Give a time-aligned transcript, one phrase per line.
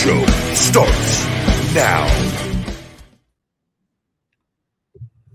[0.00, 1.26] Show starts
[1.74, 2.06] now.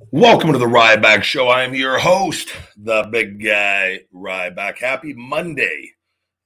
[0.09, 1.49] Welcome to the Ryback Show.
[1.49, 4.79] I am your host, the big guy Ryback.
[4.79, 5.91] Happy Monday,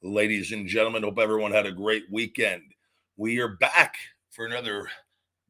[0.03, 1.03] ladies and gentlemen.
[1.03, 2.63] Hope everyone had a great weekend.
[3.15, 3.95] We are back
[4.31, 4.89] for another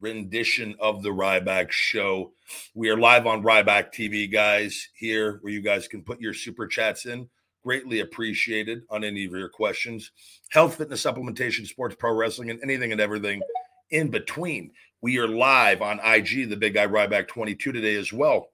[0.00, 2.34] rendition of the Ryback Show.
[2.74, 6.68] We are live on Ryback TV, guys, here where you guys can put your super
[6.68, 7.28] chats in.
[7.62, 10.10] Greatly appreciated on any of your questions.
[10.50, 13.42] Health, fitness, supplementation, sports, pro wrestling, and anything and everything
[13.90, 14.72] in between.
[15.02, 18.48] We are live on IG, the Big Guy Ryback 22 today as well.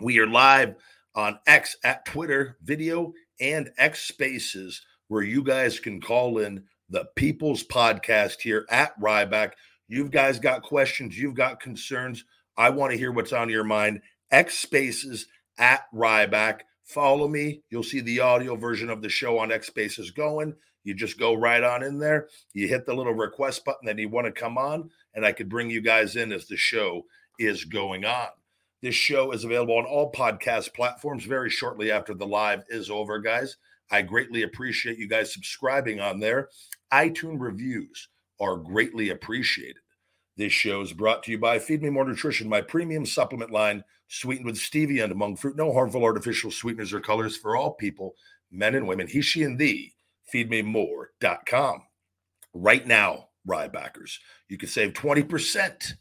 [0.00, 0.74] We are live
[1.14, 7.06] on X at Twitter video and X Spaces, where you guys can call in the
[7.16, 9.52] People's Podcast here at Ryback.
[9.88, 12.24] You've guys got questions, you've got concerns.
[12.56, 14.02] I want to hear what's on your mind.
[14.30, 15.26] X Spaces
[15.58, 16.60] at Ryback.
[16.92, 17.62] Follow me.
[17.70, 20.54] You'll see the audio version of the show on X Spaces going.
[20.84, 22.28] You just go right on in there.
[22.52, 25.48] You hit the little request button that you want to come on, and I could
[25.48, 27.06] bring you guys in as the show
[27.38, 28.28] is going on.
[28.82, 33.20] This show is available on all podcast platforms very shortly after the live is over,
[33.20, 33.56] guys.
[33.90, 36.48] I greatly appreciate you guys subscribing on there.
[36.92, 39.76] iTunes reviews are greatly appreciated.
[40.36, 43.84] This show is brought to you by Feed Me More Nutrition, my premium supplement line,
[44.08, 45.56] sweetened with stevia and monk fruit.
[45.56, 48.14] No harmful artificial sweeteners or colors for all people,
[48.50, 49.06] men and women.
[49.06, 49.92] He, she, and thee.
[50.32, 51.82] FeedMeMore.com.
[52.54, 55.92] Right now, Rybackers, you can save 20%.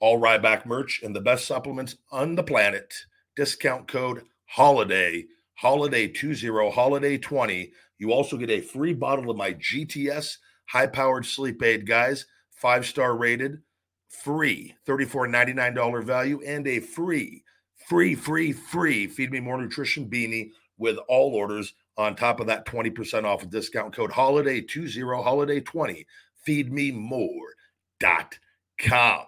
[0.00, 2.94] All Ryback merch and the best supplements on the planet.
[3.36, 4.22] Discount code
[4.56, 5.26] HOLIDAY,
[5.62, 7.70] HOLIDAY20, HOLIDAY20.
[7.98, 12.26] You also get a free bottle of my GTS high powered sleep aid, guys.
[12.50, 13.60] Five star rated,
[14.22, 17.42] free, $34.99 value, and a free,
[17.88, 22.66] free, free, free Feed Me More Nutrition beanie with all orders on top of that
[22.66, 26.04] 20% off a discount code holiday20 holiday20
[26.44, 26.90] feed me
[28.00, 29.26] feedmemore.com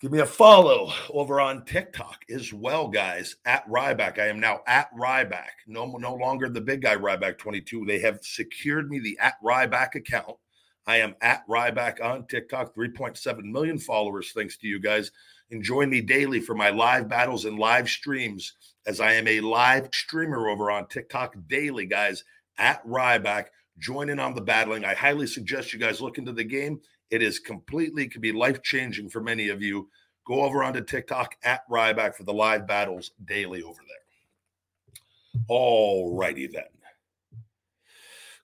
[0.00, 4.18] give me a follow over on tiktok as well guys at ryback.
[4.18, 5.50] I am now at ryback.
[5.66, 9.94] No no longer the big guy ryback 22 they have secured me the at ryback
[9.94, 10.36] account
[10.86, 15.10] i am at ryback on tiktok 3.7 million followers thanks to you guys
[15.50, 18.54] and join me daily for my live battles and live streams
[18.86, 22.24] as I am a live streamer over on TikTok daily, guys,
[22.58, 23.46] at Ryback.
[23.78, 24.84] Join in on the battling.
[24.84, 26.80] I highly suggest you guys look into the game.
[27.10, 29.88] It is completely, could be life changing for many of you.
[30.26, 35.42] Go over onto TikTok at Ryback for the live battles daily over there.
[35.48, 36.64] All righty then.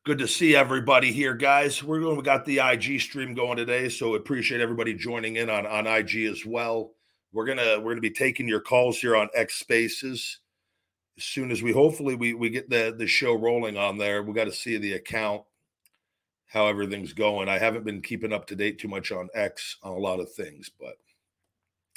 [0.07, 1.83] Good to see everybody here, guys.
[1.83, 2.17] We're going.
[2.17, 6.27] We got the IG stream going today, so appreciate everybody joining in on on IG
[6.27, 6.93] as well.
[7.33, 10.39] We're gonna we're gonna be taking your calls here on X Spaces
[11.19, 14.23] as soon as we hopefully we we get the the show rolling on there.
[14.23, 15.43] We got to see the account,
[16.47, 17.49] how everything's going.
[17.49, 20.33] I haven't been keeping up to date too much on X on a lot of
[20.35, 20.99] things, but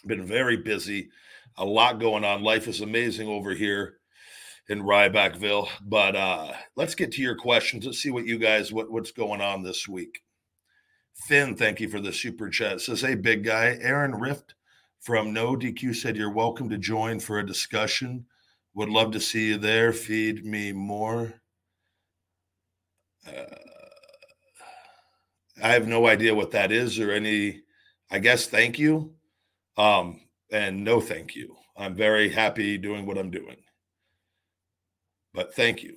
[0.08, 1.12] been very busy.
[1.58, 2.42] A lot going on.
[2.42, 3.99] Life is amazing over here
[4.70, 5.68] in Rybackville.
[5.84, 7.86] But uh let's get to your questions.
[7.86, 10.22] Let's see what you guys what what's going on this week.
[11.28, 12.82] Finn, thank you for the super chat.
[12.82, 13.78] Says, hey, big guy.
[13.82, 14.56] Aaron Rift
[15.02, 18.26] from No DQ said you're welcome to join for a discussion
[18.76, 19.94] Would love to see you there.
[19.94, 21.34] Feed me more.
[23.28, 23.44] Uh,
[25.62, 27.62] I have no idea what that is or any.
[28.12, 29.14] I guess thank you,
[29.78, 30.22] um,
[30.52, 31.56] and no thank you.
[31.78, 33.58] I'm very happy doing what I'm doing,
[35.34, 35.96] but thank you.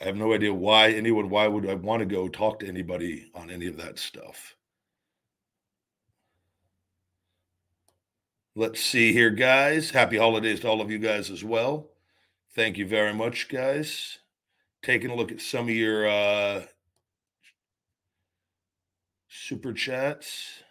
[0.00, 3.30] I have no idea why anyone, why would I want to go talk to anybody
[3.34, 4.56] on any of that stuff?
[8.56, 9.90] Let's see here, guys.
[9.90, 11.90] Happy holidays to all of you guys as well.
[12.54, 14.18] Thank you very much, guys.
[14.82, 16.62] Taking a look at some of your uh,
[19.28, 20.62] super chats.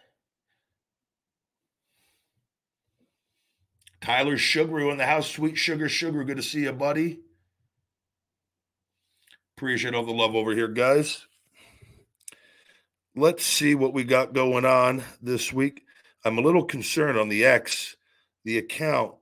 [4.00, 5.30] Tyler Sugar in the house.
[5.30, 6.24] Sweet Sugar Sugar.
[6.24, 7.20] Good to see you, buddy.
[9.56, 11.26] Appreciate all the love over here, guys.
[13.14, 15.82] Let's see what we got going on this week.
[16.24, 17.96] I'm a little concerned on the X,
[18.44, 19.14] the account.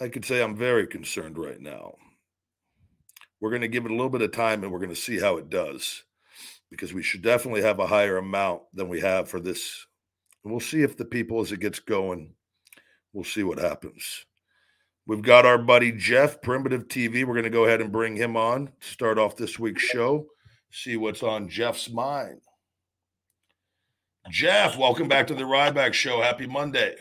[0.00, 1.94] I could say I'm very concerned right now.
[3.40, 5.20] We're going to give it a little bit of time and we're going to see
[5.20, 6.04] how it does
[6.70, 9.86] because we should definitely have a higher amount than we have for this.
[10.48, 12.32] And we'll see if the people, as it gets going,
[13.12, 14.24] we'll see what happens.
[15.06, 17.26] We've got our buddy Jeff, Primitive TV.
[17.26, 20.24] We're going to go ahead and bring him on to start off this week's show,
[20.70, 22.40] see what's on Jeff's mind.
[24.30, 26.22] Jeff, welcome back to the Ryback Show.
[26.22, 26.96] Happy Monday.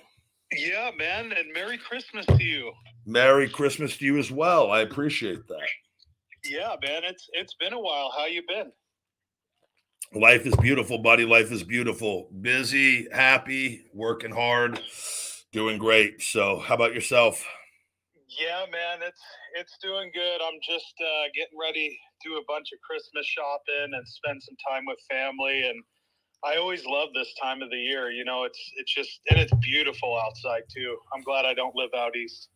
[0.51, 2.73] Yeah, man, and Merry Christmas to you.
[3.05, 4.71] Merry Christmas to you as well.
[4.71, 5.69] I appreciate that.
[6.43, 8.11] Yeah, man, it's it's been a while.
[8.13, 8.73] How you been?
[10.13, 11.25] Life is beautiful, buddy.
[11.25, 12.29] Life is beautiful.
[12.41, 14.79] Busy, happy, working hard,
[15.51, 16.21] doing great.
[16.21, 17.45] So, how about yourself?
[18.39, 19.21] Yeah, man, it's
[19.55, 20.41] it's doing good.
[20.41, 21.89] I'm just uh, getting ready
[22.21, 25.67] to do a bunch of Christmas shopping and spend some time with family.
[25.67, 25.83] And
[26.43, 28.11] I always love this time of the year.
[28.11, 30.97] You know, it's it's just and it's beautiful outside too.
[31.13, 32.49] I'm glad I don't live out east.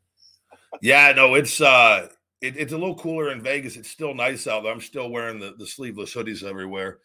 [0.81, 2.07] yeah, no, it's uh,
[2.41, 3.75] it, it's a little cooler in Vegas.
[3.75, 4.71] It's still nice out there.
[4.71, 6.99] I'm still wearing the the sleeveless hoodies everywhere.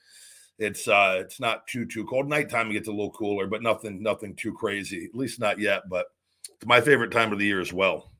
[0.58, 2.28] It's uh, it's not too too cold.
[2.28, 5.04] Nighttime it gets a little cooler, but nothing nothing too crazy.
[5.04, 5.82] At least not yet.
[5.88, 6.06] But
[6.54, 8.10] it's my favorite time of the year as well.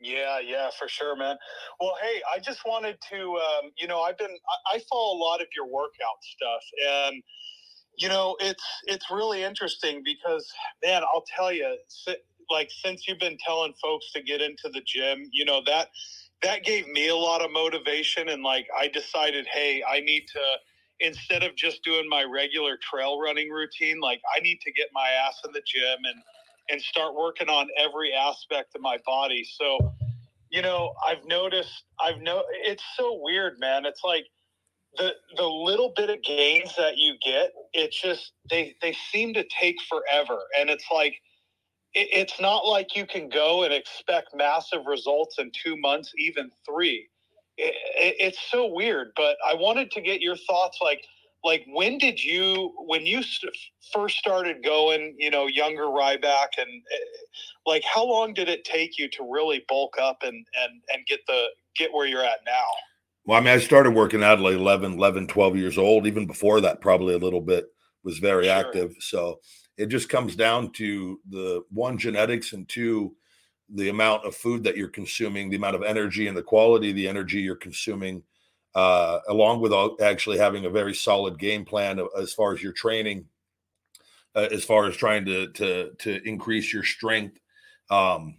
[0.00, 1.36] Yeah, yeah, for sure, man.
[1.78, 5.20] Well, hey, I just wanted to, um, you know, I've been, I, I follow a
[5.20, 7.22] lot of your workout stuff, and
[7.98, 10.50] you know, it's it's really interesting because,
[10.82, 11.76] man, I'll tell you,
[12.50, 15.88] like since you've been telling folks to get into the gym, you know that
[16.42, 20.40] that gave me a lot of motivation, and like I decided, hey, I need to
[21.00, 25.08] instead of just doing my regular trail running routine, like I need to get my
[25.26, 26.22] ass in the gym and
[26.70, 29.44] and start working on every aspect of my body.
[29.44, 29.92] So,
[30.50, 33.84] you know, I've noticed, I've no, it's so weird, man.
[33.86, 34.26] It's like
[34.96, 39.44] the the little bit of gains that you get, it's just they they seem to
[39.60, 41.14] take forever, and it's like
[41.94, 46.50] it, it's not like you can go and expect massive results in two months, even
[46.66, 47.08] three.
[47.60, 51.04] It, it, it's so weird, but I wanted to get your thoughts, like
[51.44, 53.22] like when did you when you
[53.92, 56.96] first started going you know younger ryback and eh,
[57.66, 61.20] like how long did it take you to really bulk up and and and get
[61.26, 61.46] the
[61.76, 62.66] get where you're at now
[63.24, 66.26] well i mean i started working out at like 11 11 12 years old even
[66.26, 67.66] before that probably a little bit
[68.04, 68.52] was very sure.
[68.52, 69.38] active so
[69.76, 73.14] it just comes down to the one genetics and two
[73.74, 76.96] the amount of food that you're consuming the amount of energy and the quality of
[76.96, 78.22] the energy you're consuming
[78.74, 83.26] uh, along with actually having a very solid game plan as far as your training,
[84.36, 87.40] uh, as far as trying to to to increase your strength,
[87.90, 88.36] um,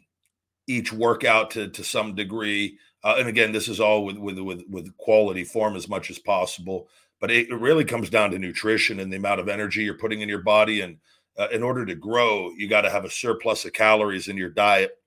[0.68, 2.78] each workout to to some degree.
[3.04, 6.20] Uh, and again, this is all with with with with quality form as much as
[6.20, 6.88] possible.
[7.20, 10.22] But it, it really comes down to nutrition and the amount of energy you're putting
[10.22, 10.82] in your body.
[10.82, 10.98] And
[11.38, 14.50] uh, in order to grow, you got to have a surplus of calories in your
[14.50, 14.98] diet.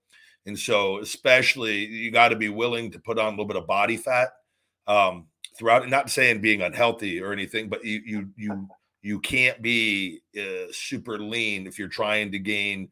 [0.45, 3.65] And so, especially, you got to be willing to put on a little bit of
[3.67, 4.29] body fat
[4.87, 5.87] um, throughout.
[5.89, 8.67] Not saying being unhealthy or anything, but you you you
[9.01, 12.89] you can't be uh, super lean if you're trying to gain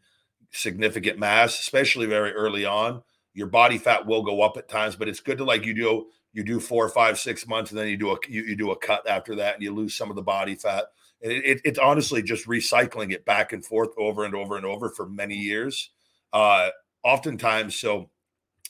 [0.52, 3.02] significant mass, especially very early on.
[3.34, 6.08] Your body fat will go up at times, but it's good to like you do
[6.34, 8.76] you do four, five, six months, and then you do a you, you do a
[8.76, 10.86] cut after that, and you lose some of the body fat.
[11.22, 14.66] And it, it, it's honestly just recycling it back and forth over and over and
[14.66, 15.92] over for many years.
[16.34, 16.70] Uh,
[17.04, 18.10] oftentimes, so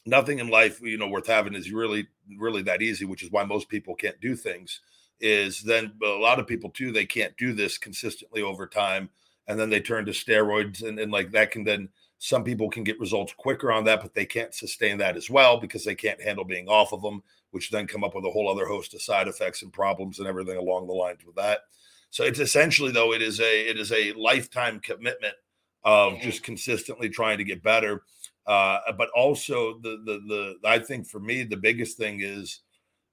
[0.05, 3.43] nothing in life you know worth having is really really that easy which is why
[3.43, 4.81] most people can't do things
[5.19, 9.09] is then a lot of people too they can't do this consistently over time
[9.47, 12.83] and then they turn to steroids and, and like that can then some people can
[12.83, 16.21] get results quicker on that but they can't sustain that as well because they can't
[16.21, 17.21] handle being off of them
[17.51, 20.27] which then come up with a whole other host of side effects and problems and
[20.27, 21.61] everything along the lines with that
[22.09, 25.35] So it's essentially though it is a it is a lifetime commitment
[25.83, 26.21] of Mhm.
[26.21, 28.03] just consistently trying to get better.
[28.45, 32.59] Uh, but also the the the I think for me the biggest thing is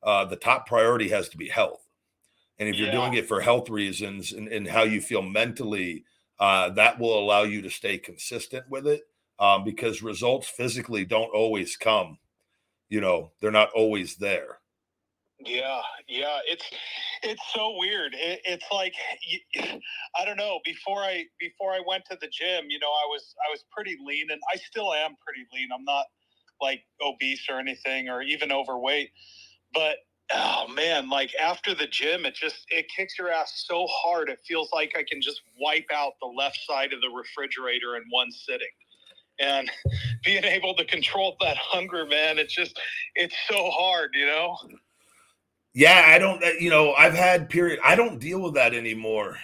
[0.02, 1.86] uh, the top priority has to be health.
[2.58, 6.04] And if you're doing it for health reasons and, and how you feel mentally,
[6.38, 9.02] uh, that will allow you to stay consistent with it
[9.38, 12.18] um, because results physically don't always come.
[12.90, 14.59] You know, they're not always there.
[15.44, 16.64] Yeah, yeah, it's
[17.22, 18.14] it's so weird.
[18.14, 18.92] It, it's like
[20.16, 20.60] I don't know.
[20.64, 23.96] Before I before I went to the gym, you know, I was I was pretty
[24.04, 25.68] lean, and I still am pretty lean.
[25.74, 26.06] I'm not
[26.60, 29.10] like obese or anything, or even overweight.
[29.72, 29.96] But
[30.34, 34.28] oh man, like after the gym, it just it kicks your ass so hard.
[34.28, 38.02] It feels like I can just wipe out the left side of the refrigerator in
[38.10, 38.68] one sitting.
[39.38, 39.70] And
[40.24, 42.78] being able to control that hunger, man, it's just
[43.14, 44.58] it's so hard, you know.
[45.72, 47.78] Yeah, I don't, you know, I've had period.
[47.84, 49.38] I don't deal with that anymore.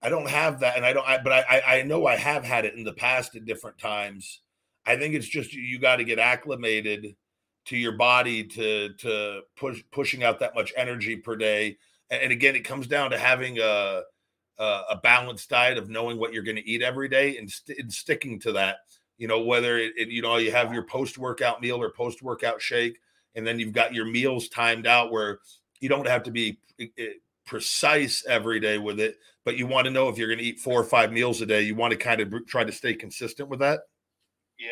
[0.00, 1.08] I don't have that, and I don't.
[1.08, 4.42] I, but I, I, know I have had it in the past at different times.
[4.84, 7.16] I think it's just you, got to get acclimated
[7.66, 11.78] to your body to to push pushing out that much energy per day.
[12.10, 14.02] And, again, it comes down to having a
[14.58, 17.78] a, a balanced diet of knowing what you're going to eat every day and, st-
[17.78, 18.76] and sticking to that.
[19.16, 22.22] You know, whether it, it you know you have your post workout meal or post
[22.22, 22.98] workout shake
[23.34, 25.40] and then you've got your meals timed out where
[25.80, 27.06] you don't have to be eh, eh,
[27.44, 30.58] precise every day with it but you want to know if you're going to eat
[30.60, 33.48] four or five meals a day you want to kind of try to stay consistent
[33.48, 33.80] with that
[34.58, 34.70] Yeah.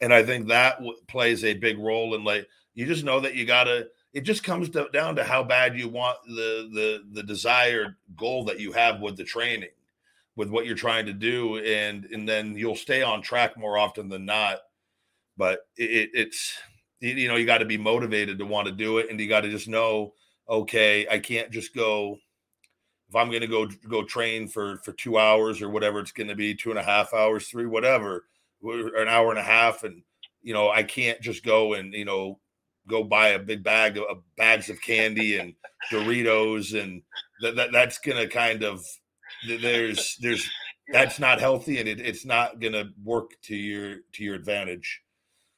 [0.00, 3.34] and i think that w- plays a big role in like you just know that
[3.34, 7.22] you gotta it just comes do- down to how bad you want the the the
[7.22, 9.70] desired goal that you have with the training
[10.36, 14.08] with what you're trying to do and and then you'll stay on track more often
[14.08, 14.58] than not
[15.36, 16.56] but it, it, it's
[17.00, 19.40] you know you got to be motivated to want to do it and you got
[19.40, 20.12] to just know
[20.48, 22.16] okay i can't just go
[23.08, 26.28] if i'm going to go go train for for two hours or whatever it's going
[26.28, 28.24] to be two and a half hours three whatever
[28.62, 30.02] an hour and a half and
[30.42, 32.38] you know i can't just go and you know
[32.86, 35.54] go buy a big bag of, of bags of candy and
[35.90, 37.02] doritos and
[37.40, 38.84] that, that that's going to kind of
[39.46, 40.48] there's there's
[40.92, 45.02] that's not healthy and it, it's not going to work to your to your advantage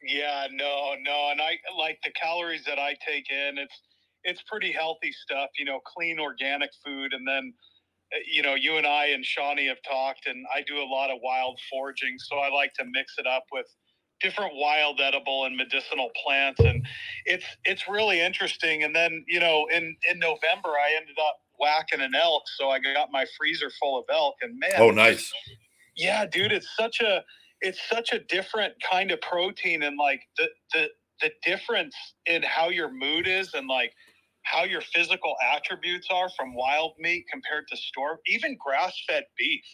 [0.05, 3.59] Yeah, no, no, and I like the calories that I take in.
[3.59, 3.81] It's
[4.25, 7.53] it's pretty healthy stuff, you know, clean organic food, and then
[8.15, 11.11] uh, you know, you and I and Shawnee have talked, and I do a lot
[11.11, 13.67] of wild foraging, so I like to mix it up with
[14.21, 16.87] different wild edible and medicinal plants, and
[17.27, 18.85] it's it's really interesting.
[18.85, 22.81] And then you know, in in November, I ended up whacking an elk, so I
[22.81, 25.33] got my freezer full of elk, and man, oh nice
[25.97, 27.23] yeah, dude, it's such a
[27.63, 30.89] it's such a different kind of protein and like the the
[31.21, 31.95] the difference
[32.27, 33.93] in how your mood is and like
[34.43, 39.65] how your physical attributes are from wild meat compared to store even grass-fed beef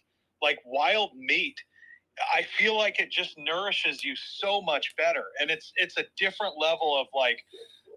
[0.42, 1.56] like wild meat
[2.34, 5.24] i feel like it just nourishes you so much better.
[5.40, 7.40] And it's it's a different level of like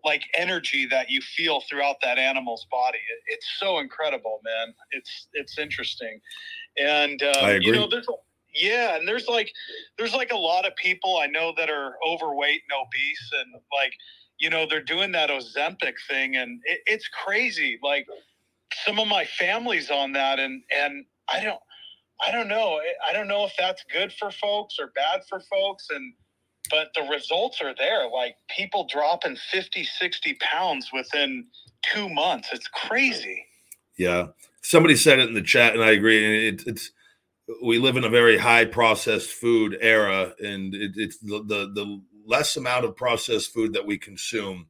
[0.04, 2.98] like energy that you feel throughout that animal's body.
[2.98, 4.74] It, it's so incredible man.
[4.92, 6.20] It's it's interesting.
[6.78, 8.14] And um, you know there's a,
[8.54, 9.52] yeah and there's like
[9.98, 13.94] there's like a lot of people i know that are overweight and obese and like
[14.42, 17.80] you know they're doing that ozempic thing and it, it's crazy.
[17.82, 18.08] Like
[18.86, 21.60] some of my family's on that and and i don't
[22.26, 22.80] i don't know.
[23.08, 26.14] I don't know if that's good for folks or bad for folks and
[26.70, 28.10] but the results are there.
[28.10, 31.46] Like people dropping 50 60 pounds within
[31.82, 32.50] two months.
[32.54, 33.46] It's crazy.
[33.98, 34.28] Yeah,
[34.62, 36.48] somebody said it in the chat, and I agree.
[36.50, 36.92] It, it's
[37.62, 42.02] we live in a very high processed food era, and it, it's the, the the
[42.26, 44.68] less amount of processed food that we consume,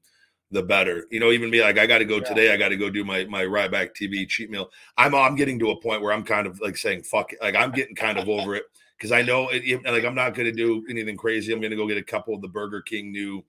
[0.52, 1.06] the better.
[1.12, 2.24] You know, even me, like I got to go Yeah.
[2.24, 2.54] today.
[2.54, 4.70] I got to go do my my Ryback TV cheat meal.
[4.98, 7.40] I'm I'm getting to a point where I'm kind of like saying fuck it.
[7.42, 8.64] Like I'm getting kind of over it
[8.98, 11.54] because I know it, like I'm not going to do anything crazy.
[11.54, 13.44] I'm going to go get a couple of the Burger King new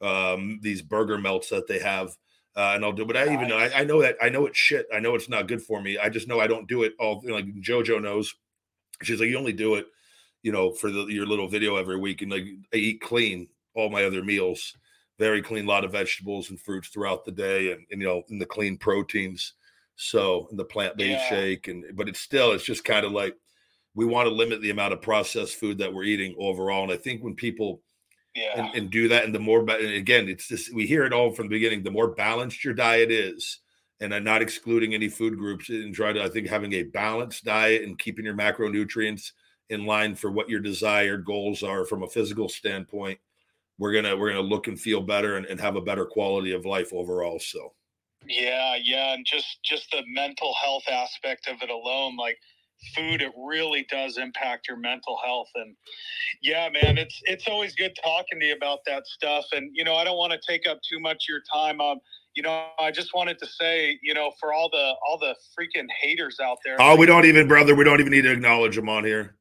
[0.00, 2.08] um these burger melts that they have
[2.56, 3.06] uh, and I'll do.
[3.06, 4.86] But I even know I, I know that I know it's shit.
[4.92, 5.96] I know it's not good for me.
[5.98, 7.22] I just know I don't do it all.
[7.26, 8.34] Like JoJo knows.
[9.04, 9.86] She's like, you only do it,
[10.42, 13.90] you know, for the, your little video every week, and like I eat clean all
[13.90, 14.76] my other meals,
[15.18, 18.40] very clean, lot of vegetables and fruits throughout the day, and, and you know, and
[18.40, 19.54] the clean proteins.
[19.96, 21.28] So and the plant based Yeah.
[21.28, 23.36] shake, and but it's still it's just kind of like
[23.94, 26.82] we want to limit the amount of processed food that we're eating overall.
[26.82, 27.82] And I think when people
[28.34, 31.12] yeah and, and do that and the more and again it's just we hear it
[31.12, 33.58] all from the beginning the more balanced your diet is
[34.02, 37.44] and I'm not excluding any food groups and try to i think having a balanced
[37.44, 39.32] diet and keeping your macronutrients
[39.70, 43.18] in line for what your desired goals are from a physical standpoint
[43.78, 46.66] we're gonna we're gonna look and feel better and, and have a better quality of
[46.66, 47.72] life overall so
[48.26, 52.38] Yeah, yeah, and just just the mental health aspect of it alone, like
[52.94, 55.48] food, it really does impact your mental health.
[55.54, 55.76] And
[56.42, 59.46] yeah, man, it's it's always good talking to you about that stuff.
[59.52, 61.80] And you know, I don't want to take up too much of your time.
[61.80, 61.98] Um,
[62.34, 65.86] you know, I just wanted to say, you know, for all the all the freaking
[66.00, 66.76] haters out there.
[66.80, 67.74] Oh, we don't even, brother.
[67.74, 69.36] We don't even need to acknowledge them on here.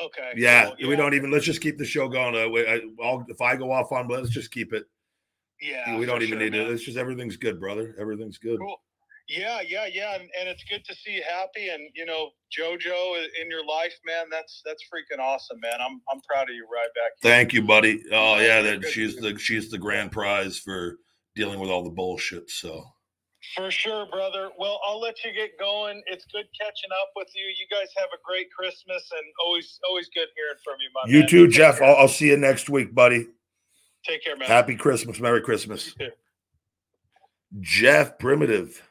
[0.00, 0.32] Okay.
[0.36, 1.30] Yeah, so, we don't even.
[1.30, 2.36] Let's just keep the show going.
[2.36, 4.84] Uh, I, I'll, if I go off on, but let's just keep it.
[5.60, 5.98] Yeah.
[5.98, 6.64] we don't even sure, need to.
[6.64, 6.72] man.
[6.72, 7.94] It's just everything's good, brother.
[7.98, 8.58] Everything's good.
[8.58, 8.80] Cool.
[9.28, 13.24] Yeah, yeah, yeah, and, and it's good to see you happy, and you know, JoJo
[13.40, 14.26] in your life, man.
[14.28, 15.74] That's that's freaking awesome, man.
[15.80, 17.22] I'm I'm proud of you, Ryback.
[17.22, 18.02] Thank you, buddy.
[18.10, 20.98] Oh Yeah, yeah, that she's the she's the grand prize for
[21.40, 22.50] dealing with all the bullshit.
[22.50, 22.84] So
[23.56, 24.50] For sure, brother.
[24.58, 26.02] Well, I'll let you get going.
[26.06, 27.44] It's good catching up with you.
[27.44, 31.20] You guys have a great Christmas, and always always good hearing from you, my you
[31.20, 31.28] man.
[31.28, 31.80] too, Take Jeff.
[31.80, 33.26] I'll, I'll see you next week, buddy.
[34.06, 34.48] Take care, man.
[34.48, 35.94] Happy Christmas, Merry Christmas,
[37.60, 38.82] Jeff Primitive.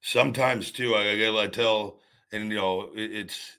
[0.00, 2.00] Sometimes too, I, I I tell,
[2.32, 3.58] and you know, it, it's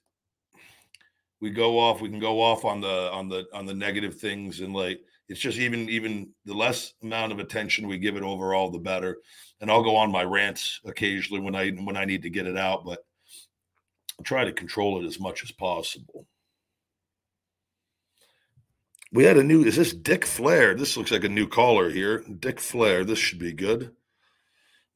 [1.39, 2.01] we go off.
[2.01, 5.39] We can go off on the on the on the negative things, and like it's
[5.39, 9.17] just even even the less amount of attention we give it overall, the better.
[9.61, 12.57] And I'll go on my rants occasionally when I when I need to get it
[12.57, 12.99] out, but
[14.19, 16.27] I try to control it as much as possible.
[19.11, 19.63] We had a new.
[19.63, 20.75] Is this Dick Flair?
[20.75, 22.23] This looks like a new caller here.
[22.39, 23.05] Dick Flair.
[23.05, 23.91] This should be good.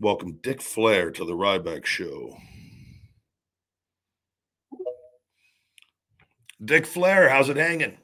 [0.02, 2.38] Welcome, Dick Flair, to the Ryback Show.
[6.64, 7.98] Dick Flair, how's it hanging?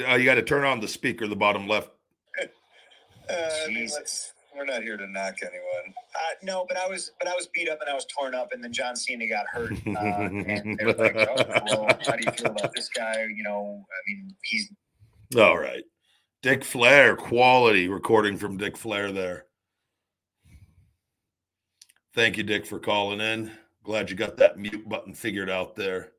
[0.00, 1.90] Uh, you got to turn on the speaker, the bottom left.
[3.28, 3.34] Uh,
[3.64, 5.94] I mean, let's, we're not here to knock anyone.
[6.14, 8.52] Uh, no, but I was, but I was beat up and I was torn up,
[8.52, 9.72] and then John Cena got hurt.
[9.86, 13.26] Uh, and they were like, oh, well, how do you feel about this guy?
[13.34, 14.70] You know, I mean, he's
[15.36, 15.82] All right.
[16.42, 19.46] Dick Flair, quality recording from Dick Flair there.
[22.14, 23.50] Thank you, Dick, for calling in.
[23.82, 26.12] Glad you got that mute button figured out there.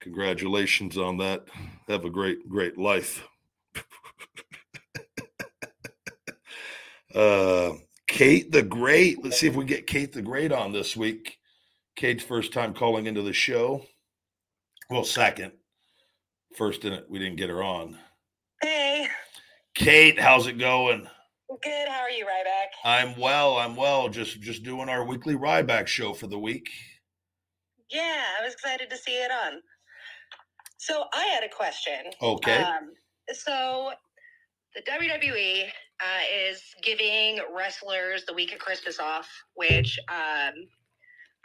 [0.00, 1.44] Congratulations on that.
[1.88, 3.26] Have a great, great life.
[7.14, 7.72] uh,
[8.06, 9.22] Kate the Great.
[9.22, 11.38] Let's see if we get Kate the Great on this week.
[11.96, 13.84] Kate's first time calling into the show.
[14.90, 15.52] Well, second.
[16.56, 17.98] First in it, we didn't get her on.
[18.62, 19.08] Hey,
[19.74, 21.06] Kate, how's it going?
[21.62, 21.88] good.
[21.88, 22.66] How are you, Ryback?
[22.84, 23.56] I'm well.
[23.56, 24.08] I'm well.
[24.08, 26.68] Just just doing our weekly Ryback show for the week.
[27.90, 29.60] Yeah, I was excited to see it on.
[30.78, 32.12] So I had a question.
[32.22, 32.58] Okay.
[32.62, 32.92] Um,
[33.32, 33.90] so
[34.74, 35.64] the WWE
[36.00, 40.54] uh, is giving wrestlers the week of Christmas off, which um,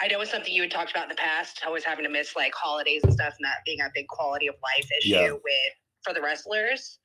[0.01, 2.35] I know is something you had talked about in the past, always having to miss
[2.35, 5.31] like holidays and stuff, and that being a big quality of life issue Yeah.
[5.31, 6.99] with for the wrestlers.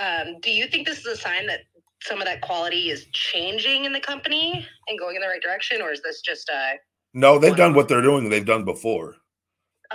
[0.00, 1.60] Um, do you think this is a sign that
[2.02, 5.80] some of that quality is changing in the company and going in the right direction,
[5.80, 6.74] or is this just a
[7.14, 8.30] no, they've done what they're doing.
[8.30, 9.16] They've done before.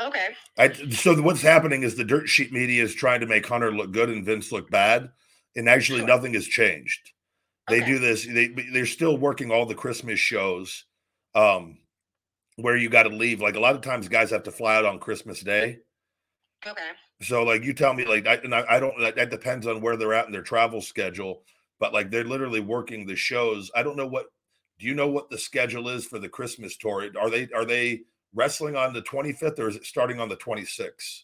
[0.04, 0.30] Okay?
[0.58, 3.92] I, so what's happening is the dirt sheet media is trying to make Hunter look
[3.92, 5.10] good and Vince look bad,
[5.56, 6.08] and actually Sure.
[6.08, 7.12] nothing has changed.
[7.68, 7.86] They Okay.
[7.86, 8.26] do this.
[8.26, 10.86] They they're still working all the Christmas shows,
[11.36, 11.80] um,
[12.56, 13.42] where you got to leave.
[13.42, 15.80] Like a lot of times, guys have to fly out on Christmas Day.
[16.66, 16.90] Okay.
[17.22, 19.82] So like you tell me like I and I, I don't that, that depends on
[19.82, 21.44] where they're at in their travel schedule,
[21.80, 23.72] but like they're literally working the shows.
[23.76, 24.28] I don't know what
[24.80, 27.10] do you know what the schedule is for the Christmas tour?
[27.20, 28.02] Are they are they
[28.38, 31.24] wrestling on the 25th or is it starting on the 26th?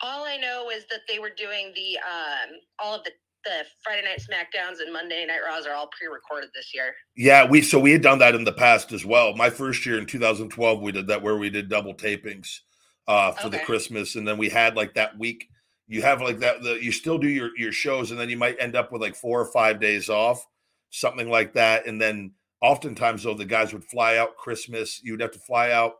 [0.00, 3.12] All I know is that they were doing the um all of the
[3.44, 6.94] the Friday night Smackdowns and Monday Night Raws are all pre-recorded this year.
[7.14, 9.34] Yeah, we so we had done that in the past as well.
[9.36, 12.60] My first year in 2012, we did that where we did double tapings
[13.06, 15.48] uh for the Christmas, and then we had like that week.
[15.86, 16.62] You have like that.
[16.62, 19.14] The, you still do your your shows, and then you might end up with like
[19.14, 20.44] four or five days off,
[20.90, 21.86] something like that.
[21.86, 25.00] And then oftentimes, though, the guys would fly out Christmas.
[25.04, 25.96] You'd have to fly out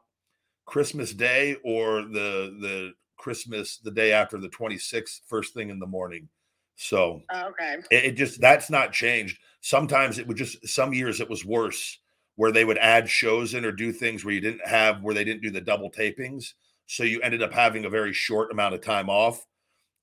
[0.67, 5.87] Christmas Day or the the Christmas the day after the 26th, first thing in the
[5.87, 6.29] morning.
[6.77, 7.77] So Oh, okay.
[7.91, 9.39] it, it just that's not changed.
[9.61, 11.99] Sometimes it would just some years it was worse
[12.37, 15.25] where they would add shows in or do things where you didn't have where they
[15.25, 16.55] didn't do the double tapings.
[16.87, 19.45] So you ended up having a very short amount of time off.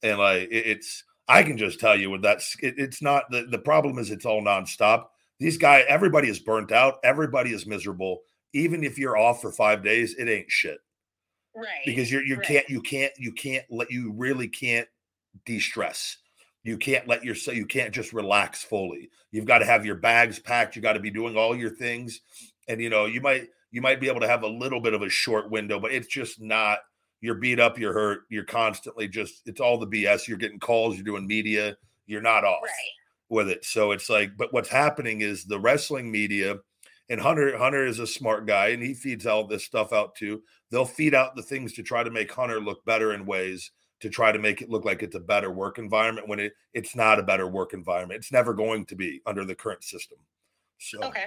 [0.01, 3.47] And like it, it's I can just tell you with that's it, it's not the,
[3.49, 5.05] the problem is it's all nonstop.
[5.39, 8.21] These guys, everybody is burnt out, everybody is miserable.
[8.53, 10.79] Even if you're off for five days, it ain't shit
[11.55, 11.81] Right.
[11.85, 12.45] because you're you right.
[12.45, 14.87] can't you can't you can't let you really can't
[15.45, 16.17] de-stress
[16.63, 20.39] you can't let yourself you can't just relax fully you've got to have your bags
[20.39, 22.21] packed you got to be doing all your things
[22.69, 25.01] and you know you might you might be able to have a little bit of
[25.01, 26.79] a short window but it's just not
[27.21, 30.27] you're beat up, you're hurt, you're constantly just it's all the BS.
[30.27, 32.71] You're getting calls, you're doing media, you're not off Right.
[33.29, 33.63] with it.
[33.63, 36.57] So it's like, but what's happening is the wrestling media
[37.11, 40.41] and Hunter Hunter is a smart guy and he feeds all this stuff out too.
[40.71, 43.69] They'll feed out the things to try to make Hunter look better in ways
[43.99, 46.95] to try to make it look like it's a better work environment when it it's
[46.95, 48.17] not a better work environment.
[48.19, 50.17] It's never going to be under the current system.
[50.79, 51.25] So Okay.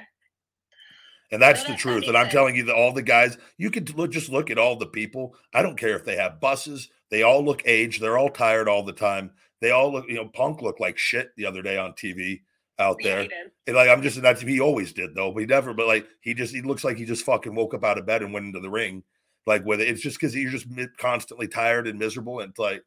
[1.31, 2.05] and that's No, the that- truth.
[2.09, 2.33] And I'm sense.
[2.35, 5.37] telling you that all the guys, you could look, just look at all the people.
[5.53, 6.89] I don't care if they have buses.
[7.11, 8.01] They all look aged.
[8.01, 9.31] They're all tired all the time.
[9.61, 12.43] They all look, you know, Punk looked like shit the other day on TV
[12.79, 13.23] out there.
[13.23, 13.51] he did.
[13.67, 15.75] And like I'm just that's he always did though, but he never.
[15.75, 18.23] But like he just he looks like he just fucking woke up out of bed
[18.23, 19.03] and went into the ring.
[19.47, 20.67] Like with it, it's just because you're just
[20.99, 22.83] constantly tired and miserable, and like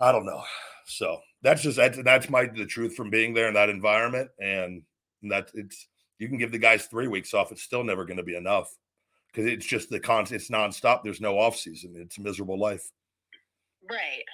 [0.00, 0.42] I don't know.
[0.86, 4.82] So that's just that's that's my the truth from being there in that environment, and
[5.22, 5.86] that it's
[6.18, 8.74] you can give the guys three weeks off, it's still never going to be enough
[9.32, 11.02] because it's just the constant, it's nonstop.
[11.02, 11.94] There's no off season.
[11.96, 12.90] It's a miserable life.
[13.88, 14.24] Right.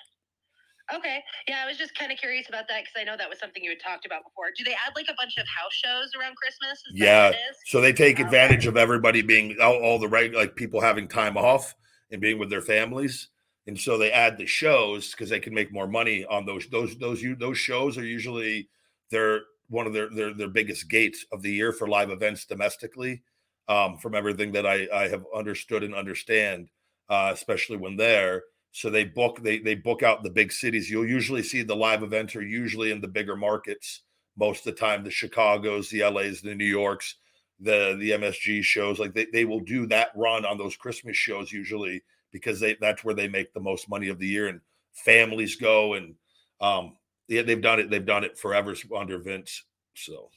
[0.93, 1.23] Okay.
[1.49, 3.63] Yeah, I was just kind of curious about that because I know that was something
[3.65, 4.47] you had talked about before.
[4.57, 6.79] Do they add like a bunch of house shows around Christmas?
[6.87, 7.29] Is Yeah.
[7.29, 7.57] what it is?
[7.67, 8.25] So they take Okay.
[8.25, 11.75] advantage of everybody being all, all the right, like people having time off
[12.11, 13.29] and being with their families.
[13.67, 16.69] And so they add the shows because they can make more money on those.
[16.69, 18.69] Those those you those shows are usually
[19.11, 23.23] they're one of their their their biggest gates of the year for live events domestically.
[23.67, 26.69] Um, from everything that I I have understood and understand,
[27.09, 28.43] uh, especially when they're
[28.75, 30.91] so they book they they book out the big cities.
[30.91, 34.01] You'll usually see the live events are usually in the bigger markets
[34.37, 35.05] most of the time.
[35.05, 37.15] The Chicago's, the LA's, the New Yorks,
[37.61, 41.53] the the MSG shows like they, they will do that run on those Christmas shows
[41.53, 44.61] usually because they that's where they make the most money of the year and
[44.93, 46.17] families go and
[46.61, 46.97] um
[47.29, 49.63] yeah they've done it they've done it forever under Vince
[49.95, 50.31] so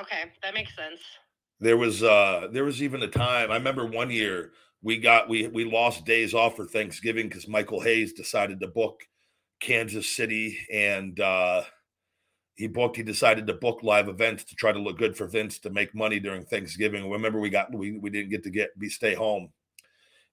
[0.00, 1.00] Okay, that makes sense.
[1.60, 4.50] there was uh there was even a time I remember one year
[4.82, 9.00] we got we we lost days off for Thanksgiving because Michael Hayes decided to book
[9.60, 11.62] Kansas City and uh
[12.54, 15.58] he booked he decided to book live events to try to look good for Vince
[15.60, 17.10] to make money during Thanksgiving.
[17.10, 19.48] Remember we got we we didn't get to get be stay home.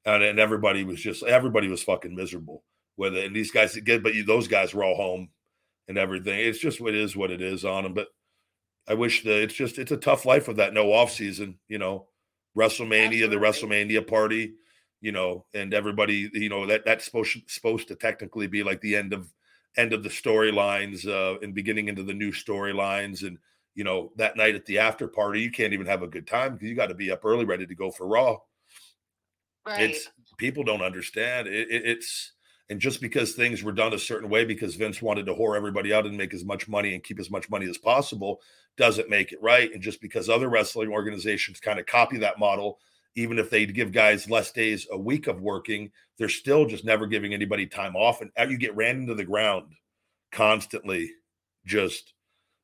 [0.05, 2.63] And, and everybody was just everybody was fucking miserable
[2.97, 3.25] with it.
[3.25, 5.29] And these guys get but you, those guys were all home
[5.87, 6.39] and everything.
[6.39, 7.93] It's just what is what it is on them.
[7.93, 8.07] But
[8.87, 11.77] I wish that it's just it's a tough life with that no off season, you
[11.77, 12.07] know.
[12.57, 14.53] WrestleMania, the WrestleMania party,
[15.01, 18.95] you know, and everybody, you know, that that's supposed supposed to technically be like the
[18.95, 19.33] end of
[19.77, 23.37] end of the storylines uh and beginning into the new storylines and
[23.75, 26.53] you know that night at the after party you can't even have a good time
[26.53, 28.35] because you got to be up early ready to go for raw
[29.65, 29.91] Right.
[29.91, 32.33] it's people don't understand it, it- it's
[32.71, 35.93] and just because things were done a certain way because Vince wanted to whore everybody
[35.93, 38.41] out and make as much money and keep as much money as possible
[38.79, 42.79] doesn't make it right and just because other wrestling organizations kind of copy that model
[43.15, 47.05] even if they give guys less days a week of working they're still just never
[47.05, 49.67] giving anybody time off and uh, you get ran into the ground
[50.31, 51.11] constantly
[51.65, 52.13] just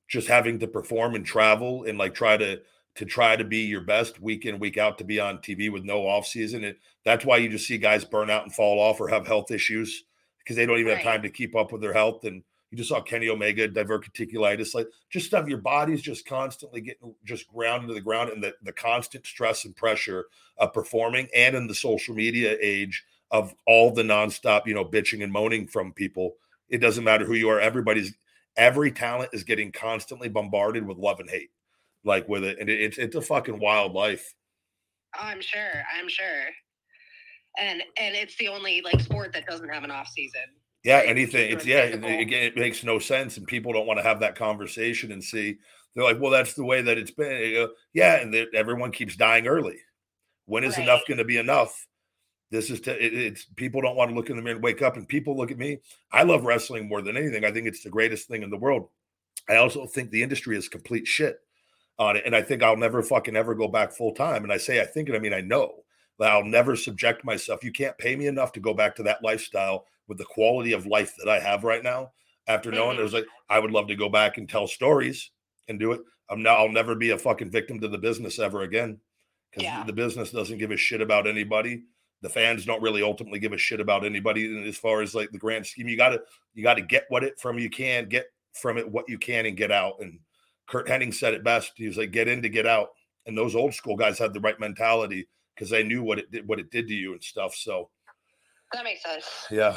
[0.08, 2.60] just having to perform and travel and like try to
[2.95, 5.84] to try to be your best week in week out to be on TV with
[5.84, 6.63] no off season.
[6.63, 9.51] It, that's why you just see guys burn out and fall off or have health
[9.51, 10.06] issues
[10.39, 12.23] because they don't even have time to keep up with their health.
[12.23, 15.47] And you just saw Kenny Omega diverticulitis, like just stuff.
[15.47, 19.65] Your body's just constantly getting just ground into the ground, and the the constant stress
[19.65, 20.25] and pressure
[20.58, 25.23] of performing, and in the social media age of all the nonstop, you know, bitching
[25.23, 26.36] and moaning from people.
[26.69, 27.60] It doesn't matter who you are.
[27.60, 28.15] Everybody's
[28.58, 31.51] every talent is getting constantly bombarded with love and hate,
[32.04, 34.34] like with it, and it, it's it's a fucking wild life.
[35.19, 35.84] I'm sure.
[35.97, 36.45] I'm sure.
[37.58, 40.41] And and it's the only like sport that doesn't have an off season.
[40.86, 41.52] Yeah, anything.
[41.52, 41.80] It's yeah.
[41.86, 45.24] it- Again, it makes no sense, and people don't want to have that conversation and
[45.24, 45.58] see.
[45.95, 49.48] They're like, "Well, that's the way that it's been." Go, yeah, and everyone keeps dying
[49.48, 49.78] early.
[50.45, 51.88] When is enough going to be enough?
[52.52, 54.84] This is to, it, it's people don't want to look in the mirror and wake
[54.84, 55.80] up, and people look at me.
[56.12, 57.45] I love wrestling more than anything.
[57.45, 58.89] I think it's the greatest thing in the world.
[59.50, 61.38] I also think the industry is complete shit
[61.98, 64.43] on it, and I think I'll never fucking ever go back full time.
[64.43, 65.85] And I say I think, and I mean I know
[66.19, 67.63] that I'll never subject myself.
[67.63, 70.86] You can't pay me enough to go back to that lifestyle with the quality of
[70.86, 72.12] life that I have right now.
[72.47, 73.04] After knowing it mm-hmm.
[73.04, 75.32] was like I would love to go back and tell stories
[75.67, 76.01] and do it.
[76.30, 78.99] I'm now I'll never be a fucking victim to the business ever again
[79.51, 79.84] because Yeah.
[79.84, 81.84] the business doesn't give a shit about anybody.
[82.21, 84.45] The fans don't really ultimately give a shit about anybody.
[84.45, 86.21] And as far as like the grand scheme, you gotta
[86.54, 89.58] you gotta get what it from you can get from it what you can and
[89.58, 89.95] get out.
[89.99, 90.19] And
[90.67, 91.73] Curt Hennig said it best.
[91.75, 92.89] He was like, get in to get out.
[93.25, 96.48] And those old school guys had the right mentality because I knew what it did,
[96.48, 97.56] what it did to you and stuff.
[97.56, 97.89] So
[98.74, 99.26] That makes sense.
[99.50, 99.76] yeah,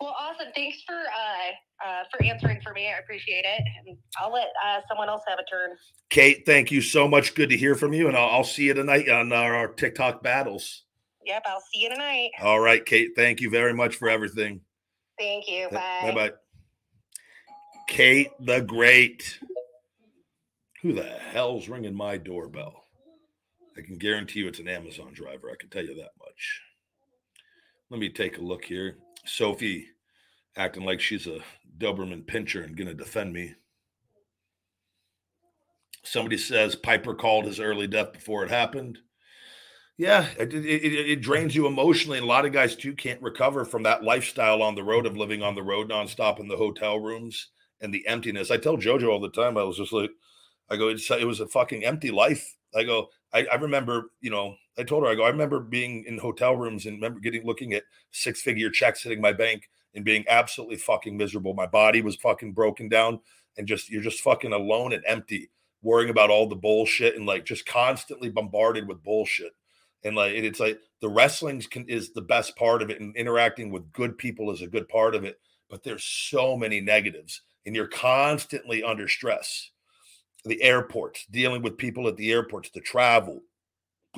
[0.00, 0.48] Well, awesome.
[0.54, 2.88] Thanks for uh, uh, for answering for me.
[2.88, 3.62] I appreciate it.
[3.86, 5.76] And I'll let uh, someone else have a turn.
[6.10, 7.34] Kate, thank you so much.
[7.34, 10.22] Good to hear from you, and I'll, I'll see you tonight on our, our TikTok
[10.22, 10.84] battles.
[11.24, 12.30] Yep, I'll see you tonight.
[12.42, 13.10] All right, Kate.
[13.14, 14.60] Thank you very much for everything.
[15.18, 15.68] Thank you.
[15.70, 16.00] Bye.
[16.02, 16.32] Bye bye.
[17.88, 19.38] Kate the Great.
[20.82, 22.79] Who the hell's ringing my doorbell?
[23.76, 25.50] I can guarantee you it's an Amazon driver.
[25.50, 26.62] I can tell you that much.
[27.90, 28.96] Let me take a look here.
[29.24, 29.88] Sophie
[30.56, 31.40] acting like she's a
[31.78, 33.54] Doberman pinscher and going to defend me.
[36.02, 38.98] Somebody says Piper called his early death before it happened.
[39.98, 42.16] Yeah, it, it, it, drains you emotionally.
[42.16, 45.16] And a lot of guys, too, can't recover from that lifestyle on the road of
[45.16, 47.48] living on the road nonstop in the hotel rooms
[47.82, 48.50] and the emptiness.
[48.50, 50.10] I tell JoJo all the time, I was just like,
[50.70, 52.56] I go, it was a fucking empty life.
[52.74, 56.04] I go, I, I remember, you know, I told her, I go, I remember being
[56.04, 60.04] in hotel rooms and remember getting looking at six figure checks hitting my bank and
[60.04, 61.54] being absolutely fucking miserable.
[61.54, 63.20] My body was fucking broken down
[63.58, 65.50] and just, you're just fucking alone and empty,
[65.82, 69.52] worrying about all the bullshit and like just constantly bombarded with bullshit.
[70.02, 73.70] And like, it's like the wrestling can, is the best part of it and interacting
[73.70, 75.38] with good people is a good part of it.
[75.68, 79.70] But there's so many negatives and you're constantly under stress
[80.44, 83.42] the airports, dealing with people at the airports, the travel,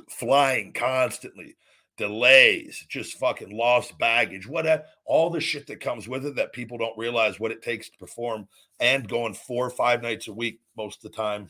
[0.09, 1.57] flying constantly,
[1.97, 6.79] delays, just fucking lost baggage, whatever, all the shit that comes with it that people
[6.79, 8.47] don't realize what it takes to perform
[8.81, 11.49] and going four or five nights a week most of the time.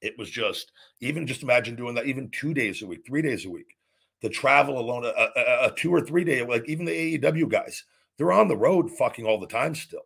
[0.00, 3.44] It was just, even just imagine doing that even two days a week, three days
[3.44, 3.76] a week.
[4.22, 7.84] The travel alone, a, a, a two or three day, like even the AEW guys,
[8.16, 10.04] they're on the road fucking all the time still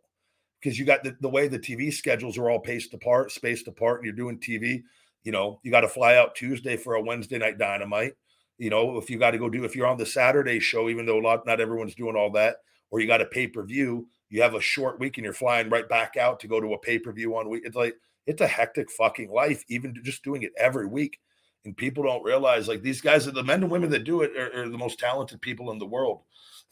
[0.65, 3.99] because you got the, the way the TV schedules are all paced apart, spaced apart,
[3.99, 4.83] and you're doing TV.
[5.23, 8.15] You know, you got to fly out Tuesday for a Wednesday night dynamite.
[8.57, 11.05] You know, if you got to go do if you're on the Saturday show, even
[11.05, 12.57] though a lot not everyone's doing all that,
[12.91, 15.69] or you got a pay per view, you have a short week and you're flying
[15.69, 17.65] right back out to go to a pay per view on week.
[17.67, 17.97] It's like
[18.27, 21.21] it's a hectic fucking life, even just doing it every week.
[21.67, 24.35] And people don't realize like these guys are the men and women that do it
[24.35, 26.23] are, are the most talented people in the world.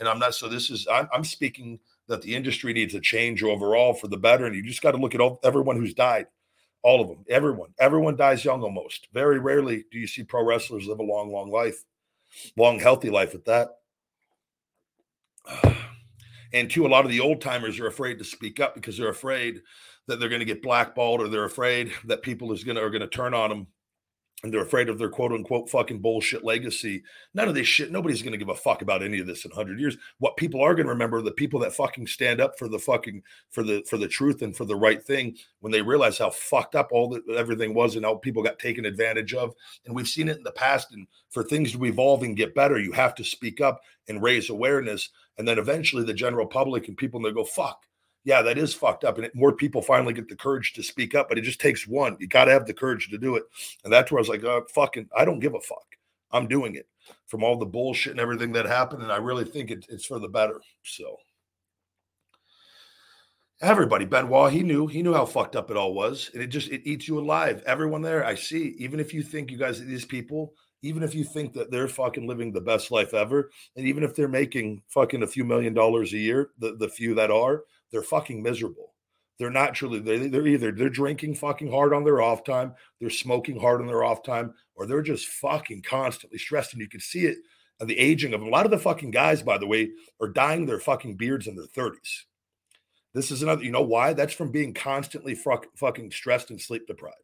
[0.00, 1.78] And I'm not so this is I'm, I'm speaking
[2.12, 4.44] that the industry needs a change overall for the better.
[4.44, 6.26] And you just got to look at all, everyone who's died,
[6.82, 7.70] all of them, everyone.
[7.80, 9.08] Everyone dies young almost.
[9.14, 11.84] Very rarely do you see pro wrestlers live a long, long life,
[12.54, 13.68] long, healthy life at that.
[16.54, 19.08] And two, a lot of the old timers are afraid to speak up because they're
[19.08, 19.62] afraid
[20.06, 22.90] that they're going to get blackballed or they're afraid that people is going to are
[22.90, 23.66] going to turn on them
[24.42, 27.02] and they're afraid of their quote unquote fucking bullshit legacy.
[27.34, 29.50] None of this shit, nobody's going to give a fuck about any of this in
[29.50, 29.96] 100 years.
[30.18, 32.78] What people are going to remember are the people that fucking stand up for the
[32.78, 36.30] fucking for the for the truth and for the right thing when they realize how
[36.30, 39.54] fucked up all the everything was and how people got taken advantage of.
[39.86, 42.78] And we've seen it in the past and for things to evolve and get better,
[42.78, 46.96] you have to speak up and raise awareness and then eventually the general public and
[46.96, 47.86] people they go fuck
[48.24, 49.16] yeah, that is fucked up.
[49.16, 51.86] And it, more people finally get the courage to speak up, but it just takes
[51.86, 52.16] one.
[52.20, 53.44] You got to have the courage to do it.
[53.84, 55.86] And that's where I was like, uh, oh, fucking, I don't give a fuck.
[56.30, 56.88] I'm doing it
[57.26, 59.02] from all the bullshit and everything that happened.
[59.02, 60.60] And I really think it, it's for the better.
[60.84, 61.16] So
[63.60, 66.30] everybody, Benoit, he knew, he knew how fucked up it all was.
[66.32, 67.62] And it just, it eats you alive.
[67.66, 71.22] Everyone there, I see, even if you think you guys, these people, even if you
[71.22, 75.22] think that they're fucking living the best life ever, and even if they're making fucking
[75.22, 78.94] a few million dollars a year, the, the few that are, they're fucking miserable.
[79.38, 83.10] They're not truly, they, they're either they're drinking fucking hard on their off time, they're
[83.10, 86.72] smoking hard on their off time, or they're just fucking constantly stressed.
[86.72, 87.38] And you can see it
[87.80, 88.48] of the aging of them.
[88.48, 91.56] A lot of the fucking guys, by the way, are dying their fucking beards in
[91.56, 92.22] their 30s.
[93.14, 94.12] This is another, you know why?
[94.12, 97.16] That's from being constantly fuck, fucking stressed and sleep deprived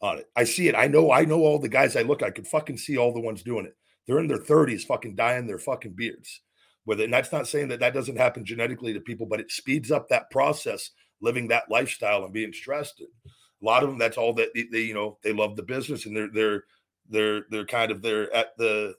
[0.00, 0.26] on it.
[0.36, 0.74] I see it.
[0.74, 3.20] I know, I know all the guys I look, I could fucking see all the
[3.20, 3.76] ones doing it.
[4.06, 6.42] They're in their 30s, fucking dying their fucking beards
[6.86, 7.04] with it.
[7.04, 10.08] And that's not saying that that doesn't happen genetically to people, but it speeds up
[10.08, 13.00] that process, living that lifestyle and being stressed.
[13.00, 16.06] A lot of them, that's all that they, they, you know, they love the business
[16.06, 16.64] and they're, they're,
[17.08, 18.94] they're, they're kind of, they're at the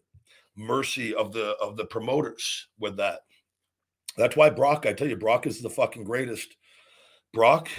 [0.55, 3.21] mercy of the, of the promoters with that.
[4.17, 6.55] That's why Brock, I tell you, Brock is the fucking greatest.
[7.33, 7.69] Brock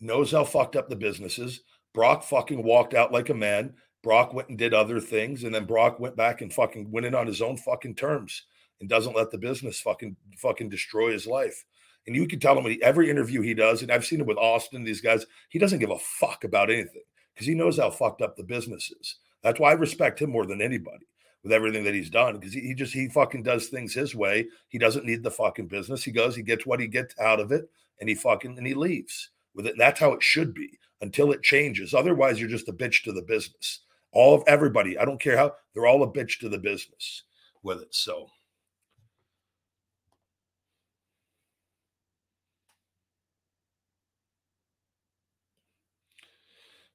[0.00, 1.62] knows how fucked up the business is.
[1.94, 3.74] Brock fucking walked out like a man.
[4.02, 7.14] Brock went and did other things, and then Brock went back and fucking went in
[7.14, 8.44] on his own fucking terms
[8.80, 11.64] and doesn't let the business fucking fucking destroy his life.
[12.06, 14.84] And you can tell him every interview he does, and I've seen it with Austin,
[14.84, 17.02] these guys, he doesn't give a fuck about anything
[17.34, 19.16] because he knows how fucked up the business is.
[19.42, 21.06] That's why I respect him more than anybody
[21.42, 24.46] with everything that he's done because he, he just he fucking does things his way.
[24.68, 26.02] He doesn't need the fucking business.
[26.02, 27.68] He goes, he gets what he gets out of it,
[28.00, 29.72] and he fucking and he leaves with it.
[29.72, 31.94] And that's how it should be until it changes.
[31.94, 33.80] Otherwise, you're just a bitch to the business.
[34.12, 37.24] All of everybody, I don't care how they're all a bitch to the business
[37.62, 37.94] with it.
[37.94, 38.28] So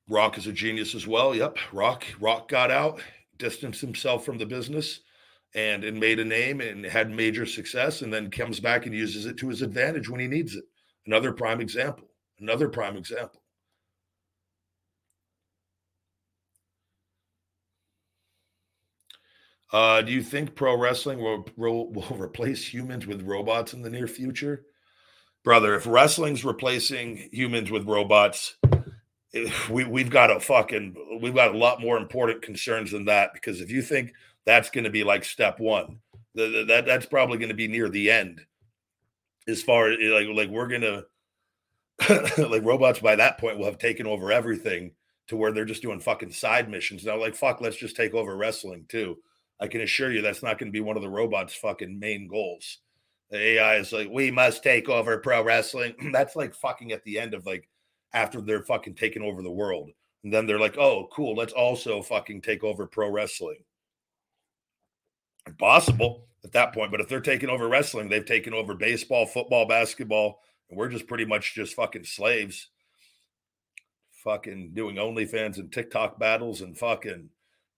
[0.09, 1.33] Rock is a genius as well.
[1.33, 1.57] Yep.
[1.71, 3.01] Rock, Rock got out,
[3.37, 4.99] distanced himself from the business,
[5.55, 9.25] and and made a name and had major success and then comes back and uses
[9.25, 10.63] it to his advantage when he needs it
[11.05, 12.07] another prime example
[12.39, 13.41] another prime example
[19.71, 23.89] uh, do you think pro wrestling will, will, will replace humans with robots in the
[23.89, 24.65] near future
[25.43, 28.55] brother if wrestling's replacing humans with robots
[29.69, 33.61] we, we've got a fucking we've got a lot more important concerns than that because
[33.61, 34.13] if you think
[34.45, 35.99] that's going to be like step one.
[36.35, 38.41] The, the, that that's probably going to be near the end,
[39.47, 41.03] as far as like like we're gonna
[42.49, 44.91] like robots by that point will have taken over everything
[45.27, 47.19] to where they're just doing fucking side missions now.
[47.19, 49.17] Like fuck, let's just take over wrestling too.
[49.59, 52.27] I can assure you that's not going to be one of the robots' fucking main
[52.27, 52.79] goals.
[53.29, 55.93] The AI is like, we must take over pro wrestling.
[56.11, 57.69] that's like fucking at the end of like
[58.13, 59.91] after they're fucking taking over the world.
[60.23, 63.58] And then they're like, oh, cool, let's also fucking take over pro wrestling.
[65.60, 69.67] Possible at that point, but if they're taking over wrestling, they've taken over baseball, football,
[69.67, 72.69] basketball, and we're just pretty much just fucking slaves.
[74.23, 77.30] Fucking doing OnlyFans and TikTok battles and fucking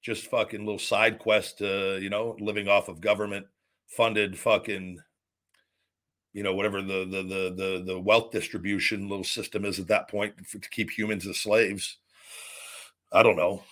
[0.03, 3.47] just fucking little side quest, uh, you know, living off of government
[3.87, 4.99] funded fucking,
[6.35, 10.09] you know, whatever the the the the the wealth distribution little system is at that
[10.09, 11.97] point for, to keep humans as slaves.
[13.13, 13.63] I don't know.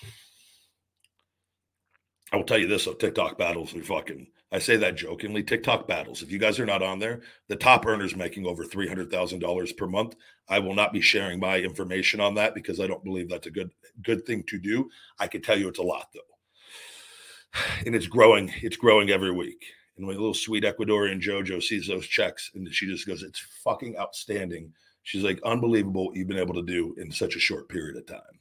[2.32, 4.28] I will tell you this: though, TikTok battles are fucking.
[4.54, 5.44] I say that jokingly.
[5.44, 6.22] TikTok battles.
[6.22, 9.40] If you guys are not on there, the top earners making over three hundred thousand
[9.40, 10.16] dollars per month.
[10.48, 13.52] I will not be sharing my information on that because I don't believe that's a
[13.52, 13.72] good
[14.04, 14.90] good thing to do.
[15.20, 18.54] I can tell you it's a lot though, and it's growing.
[18.62, 19.66] It's growing every week.
[19.98, 23.98] And my little sweet Ecuadorian JoJo sees those checks, and she just goes, "It's fucking
[23.98, 26.08] outstanding." She's like, "Unbelievable!
[26.08, 28.40] What You've been able to do in such a short period of time."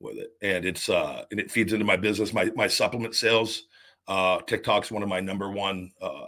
[0.00, 3.64] with it, and it's uh, and it feeds into my business, my my supplement sales.
[4.06, 6.26] Uh, TikTok's one of my number one uh,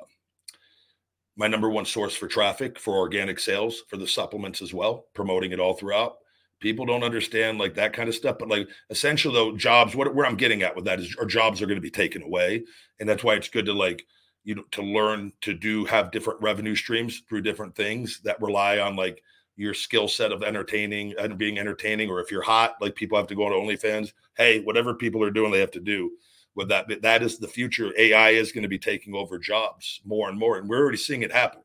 [1.36, 5.52] my number one source for traffic for organic sales for the supplements as well, promoting
[5.52, 6.16] it all throughout.
[6.60, 9.94] People don't understand like that kind of stuff, but like essentially though, jobs.
[9.94, 12.22] What where I'm getting at with that is, our jobs are going to be taken
[12.22, 12.64] away,
[12.98, 14.04] and that's why it's good to like
[14.46, 18.78] you know to learn to do have different revenue streams through different things that rely
[18.78, 19.20] on like
[19.56, 23.26] your skill set of entertaining and being entertaining, or if you're hot, like people have
[23.26, 24.12] to go on OnlyFans.
[24.36, 26.12] Hey, whatever people are doing, they have to do
[26.54, 26.86] with that.
[26.86, 27.92] But that is the future.
[27.98, 31.22] AI is going to be taking over jobs more and more, and we're already seeing
[31.22, 31.62] it happen.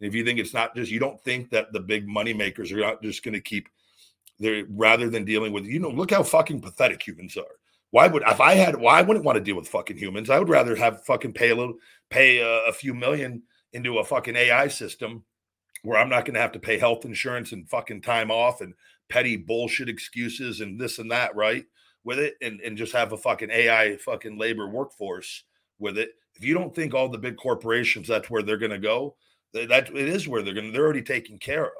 [0.00, 2.80] If you think it's not just, you don't think that the big money makers are
[2.80, 3.68] not just going to keep
[4.38, 7.58] there rather than dealing with, you know, look how fucking pathetic humans are.
[7.90, 8.76] Why would if I had?
[8.76, 10.30] Why well, wouldn't want to deal with fucking humans?
[10.30, 11.74] I would rather have fucking pay a little,
[12.10, 13.42] pay a, a few million
[13.72, 15.24] into a fucking AI system
[15.82, 18.74] where I'm not going to have to pay health insurance and fucking time off and
[19.08, 21.64] petty bullshit excuses and this and that, right?
[22.04, 25.44] With it and, and just have a fucking AI fucking labor workforce
[25.78, 26.10] with it.
[26.34, 29.16] If you don't think all the big corporations that's where they're going to go,
[29.52, 31.72] that it is where they're going to, they're already taken care of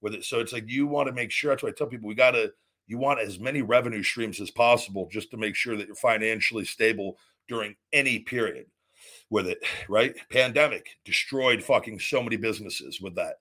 [0.00, 0.24] with it.
[0.24, 2.32] So it's like you want to make sure that's why I tell people we got
[2.32, 2.52] to,
[2.86, 6.64] you want as many revenue streams as possible just to make sure that you're financially
[6.64, 8.66] stable during any period
[9.30, 10.14] with it, right?
[10.30, 13.36] Pandemic destroyed fucking so many businesses with that,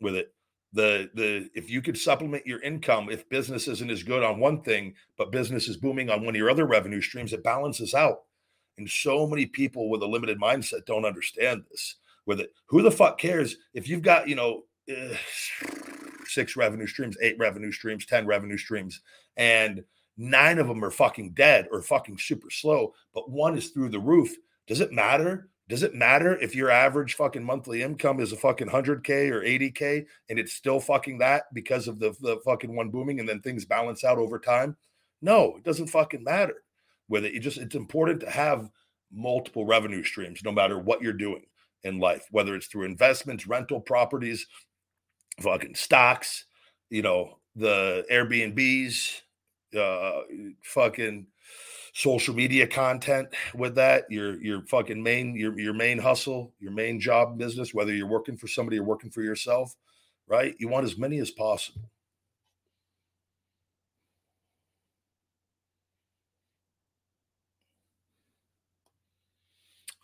[0.00, 0.32] with it.
[0.72, 4.60] The the if you could supplement your income, if business isn't as good on one
[4.62, 8.22] thing, but business is booming on one of your other revenue streams, it balances out.
[8.76, 11.96] And so many people with a limited mindset don't understand this.
[12.26, 14.64] With it, who the fuck cares if you've got you know
[14.94, 15.14] uh,
[16.26, 19.00] six revenue streams, eight revenue streams, ten revenue streams,
[19.38, 19.82] and
[20.18, 23.98] nine of them are fucking dead or fucking super slow, but one is through the
[23.98, 24.36] roof
[24.68, 25.48] does it matter?
[25.68, 30.06] Does it matter if your average fucking monthly income is a fucking 100K or 80K
[30.30, 33.64] and it's still fucking that because of the, the fucking one booming and then things
[33.64, 34.76] balance out over time?
[35.20, 36.62] No, it doesn't fucking matter
[37.08, 37.34] with it.
[37.34, 38.70] You just, it's important to have
[39.12, 41.44] multiple revenue streams no matter what you're doing
[41.82, 44.46] in life, whether it's through investments, rental properties,
[45.40, 46.44] fucking stocks,
[46.90, 49.20] you know, the Airbnbs,
[49.78, 50.22] uh,
[50.62, 51.26] fucking
[51.98, 57.00] social media content with that your your fucking main your your main hustle your main
[57.00, 59.74] job business whether you're working for somebody or working for yourself
[60.28, 60.54] right?
[60.58, 61.90] You want as many as possible.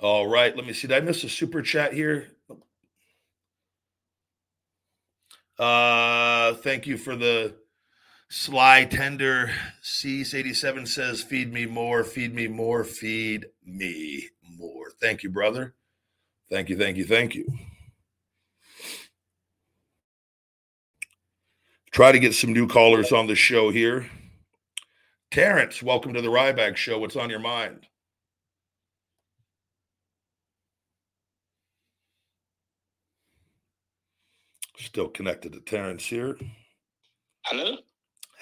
[0.00, 2.28] All right let me see did i miss a super chat here?
[5.58, 7.54] Uh thank you for the
[8.36, 14.28] Sly Tender C87 says, Feed me more, feed me more, feed me
[14.58, 14.90] more.
[15.00, 15.76] Thank you, brother.
[16.50, 17.46] Thank you, thank you, thank you.
[21.92, 24.10] Try to get some new callers on the show here.
[25.30, 26.98] Terrence, welcome to the Ryback Show.
[26.98, 27.86] What's on your mind?
[34.76, 36.36] Still connected to Terrence here.
[37.46, 37.76] Hello?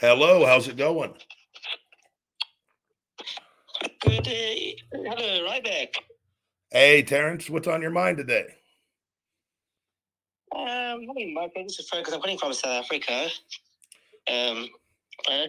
[0.02, 1.14] Hello, how's it going?
[4.00, 4.74] Good day.
[4.92, 5.94] Hello, Ryback.
[6.72, 8.46] Hey, Terrence, what's on your mind today?
[10.56, 11.62] Um, hi, Michael.
[11.62, 12.12] This is Frank.
[12.12, 13.28] I'm calling from South Africa.
[14.28, 14.66] Um,
[15.28, 15.46] I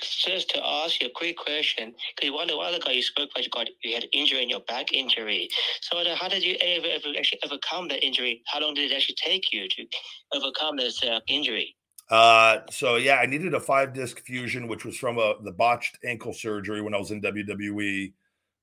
[0.00, 3.50] just to ask you a quick question, because one while ago you spoke about you
[3.50, 5.50] got you had injury in your back injury.
[5.82, 8.40] So how did you ever, ever actually overcome that injury?
[8.46, 9.84] How long did it actually take you to
[10.32, 11.76] overcome this uh, injury?
[12.08, 15.98] Uh, so yeah, I needed a five disc fusion, which was from a the botched
[16.04, 18.12] ankle surgery when I was in WWE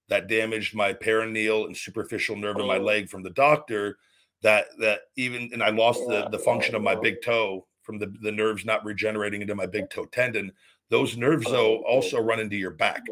[0.10, 2.82] that damaged my peroneal and superficial nerve in my Oh.
[2.84, 3.98] leg from the doctor.
[4.44, 8.14] That that even and I lost the the function of my big toe from the
[8.22, 10.52] the nerves not regenerating into my big toe tendon.
[10.89, 11.84] Those nerves though Oh.
[11.84, 13.04] also run into your back,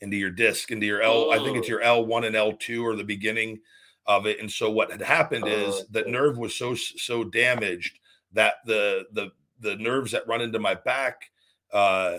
[0.00, 1.32] into your disc, into your L.
[1.32, 1.70] I think it's Oh.
[1.70, 3.60] your L one and L two or the beginning
[4.06, 4.38] of it.
[4.38, 7.98] And so what had happened is that nerve was so so damaged
[8.32, 11.30] that the the the nerves that run into my back
[11.72, 12.18] uh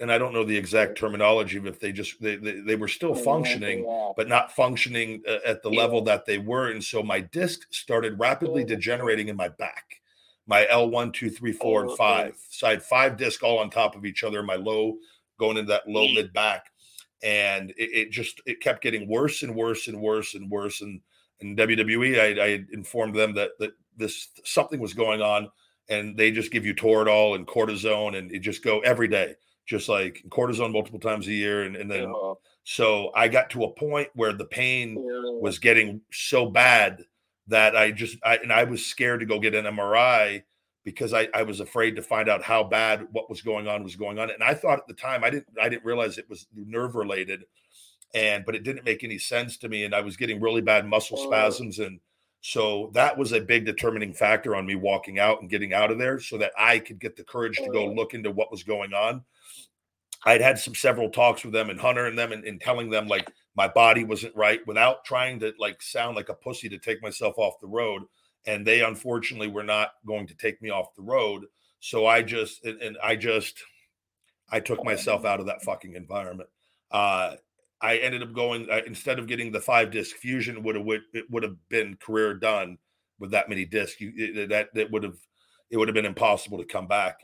[0.00, 2.88] and I don't know the exact terminology, but if they just they they, they were
[2.88, 3.84] still functioning,
[4.16, 8.18] but not functioning uh, at the level that they were, and so my disc started
[8.18, 10.00] rapidly degenerating in my back.
[10.46, 12.36] My L one, two, three, four, and five.
[12.48, 14.42] So I had five disc all on top of each other.
[14.42, 14.96] My low
[15.38, 16.66] going into that low mid back,
[17.22, 20.80] and it, it just it kept getting worse and worse and worse and worse.
[20.80, 21.00] And
[21.40, 25.50] in WWE, I, I informed them that that this something was going on,
[25.88, 29.34] and they just give you Toradol and cortisone, and it just go every day,
[29.66, 32.34] just like cortisone multiple times a year, and, and then Yeah.
[32.64, 35.40] so I got to a point where the pain Yeah.
[35.40, 37.04] was getting so bad
[37.48, 40.42] that I just I and I was scared to go get an MRI
[40.84, 43.96] because I, I was afraid to find out how bad what was going on was
[43.96, 44.30] going on.
[44.30, 47.44] And I thought at the time I didn't I didn't realize it was nerve related
[48.14, 49.84] and but it didn't make any sense to me.
[49.84, 51.26] And I was getting really bad muscle Oh.
[51.26, 52.00] spasms and
[52.40, 55.98] so that was a big determining factor on me walking out and getting out of
[55.98, 58.94] there so that I could get the courage to go look into what was going
[58.94, 59.24] on.
[60.24, 63.06] I'd had some several talks with them and Hunter and them and, and telling them
[63.06, 67.02] like my body wasn't right without trying to like sound like a pussy to take
[67.02, 68.02] myself off the road.
[68.46, 71.44] And they unfortunately were not going to take me off the road.
[71.80, 73.62] So I just and, and I just
[74.50, 76.48] I took myself out of that fucking environment.
[76.90, 77.34] Uh
[77.80, 81.30] I ended up going uh, instead of getting the five disc fusion would have it
[81.30, 82.78] would have been career done
[83.18, 84.00] with that many discs.
[84.00, 85.16] You it- that that would have
[85.70, 87.20] it would have been impossible to come back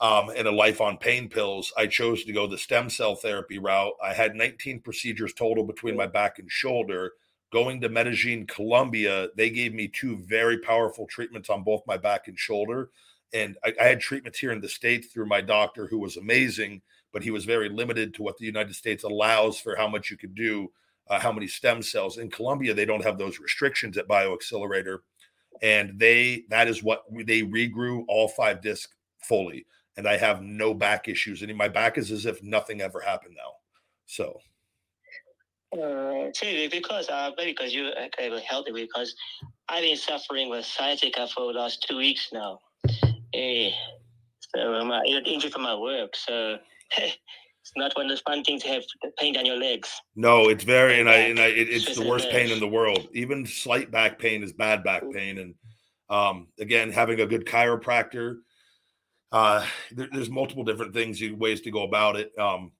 [0.00, 3.58] um, and a life on pain pills, I chose to go the stem cell therapy
[3.58, 3.94] route.
[4.02, 7.12] I had 19 procedures total between my back and shoulder.
[7.52, 12.28] Going to Medellin, Colombia, they gave me two very powerful treatments on both my back
[12.28, 12.90] and shoulder.
[13.32, 16.82] And I, I had treatments here in the States through my doctor, who was amazing,
[17.12, 20.16] but he was very limited to what the United States allows for how much you
[20.16, 20.70] could do,
[21.08, 22.18] uh, how many stem cells.
[22.18, 24.98] In Colombia, they don't have those restrictions at BioXcellerator
[25.62, 30.72] and they that is what they regrew all five discs fully and i have no
[30.72, 33.52] back issues and my back is as if nothing ever happened now
[34.06, 34.40] so
[35.72, 39.14] Uh, see, because uh, maybe because you are of healthy, because
[39.68, 42.58] I've been suffering with sciatica for the last two weeks now.
[43.32, 43.70] Eh,
[44.40, 46.16] so I'm uh, injured from my work.
[46.16, 46.58] So
[46.98, 48.82] it's not one of those fun things to have
[49.18, 49.90] pain down your legs.
[50.16, 53.08] no it's very and i and i it, it's the worst pain in the world.
[53.12, 55.54] Even slight back pain is bad back pain and
[56.08, 58.38] um again having a good chiropractor
[59.32, 62.72] uh there, there's multiple different things you ways to go about it um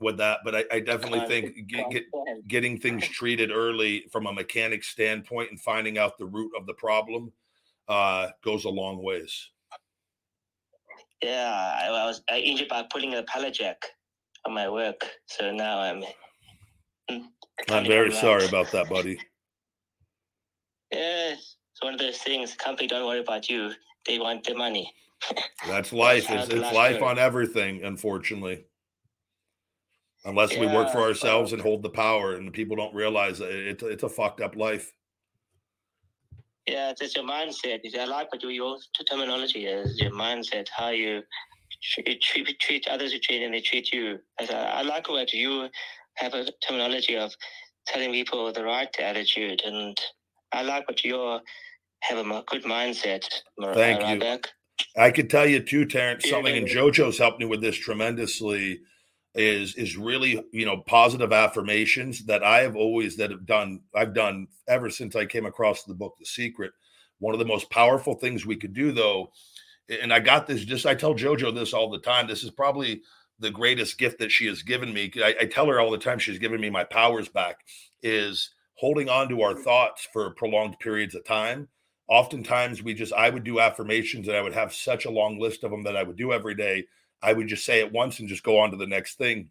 [0.00, 2.04] with that but i, I definitely think get, get,
[2.46, 6.74] getting things treated early from a mechanic standpoint and finding out the root of the
[6.74, 7.32] problem
[7.88, 9.48] uh goes a long ways
[11.22, 13.76] Yeah, I, I was I injured by pulling a pallet jack
[14.44, 15.00] on my work.
[15.26, 16.04] So now I'm.
[17.10, 17.24] mm,
[17.70, 18.48] i'm very sorry out.
[18.50, 19.18] about that buddy
[20.90, 22.54] Yeah, it's one of those things.
[22.54, 23.72] Company don't worry about you;
[24.06, 24.92] they want the money.
[25.66, 26.26] That's life.
[26.30, 28.64] It's, it's life on everything, unfortunately.
[30.24, 33.50] Unless we work for ourselves well- and hold the power, and people don't realize that
[33.50, 34.92] it's it's a fucked up life.
[36.68, 37.80] Yeah, it's your mindset.
[37.98, 38.76] I like what you your
[39.08, 41.22] terminology is your mindset, how you
[41.82, 44.18] treat, treat, treat others who treat and they treat you.
[44.38, 45.68] I, like what you
[46.16, 47.32] have a terminology of
[47.86, 49.96] telling people the right attitude, and
[50.52, 51.38] I like what you
[52.02, 53.24] have a good mindset.
[53.72, 54.38] Thank you.
[54.96, 56.66] I could tell you too, Terrence, something, and.
[56.66, 58.80] JoJo's helped me with this tremendously.
[59.34, 64.14] Is is really you know positive affirmations that I have always that have done I've
[64.14, 66.72] done ever since I came across the book The Secret.
[67.18, 69.30] One of the most powerful things we could do though,
[69.88, 72.26] and I got this just I tell JoJo this all the time.
[72.26, 73.02] This is probably
[73.38, 75.12] the greatest gift that she has given me.
[75.16, 77.60] I, I tell her all the time she's given me my powers back.
[78.02, 81.68] Is holding on to our thoughts for prolonged periods of time
[82.08, 85.62] oftentimes we just I would do affirmations and I would have such a long list
[85.62, 86.86] of them that I would do every day.
[87.22, 89.50] I would just say it once and just go on to the next thing.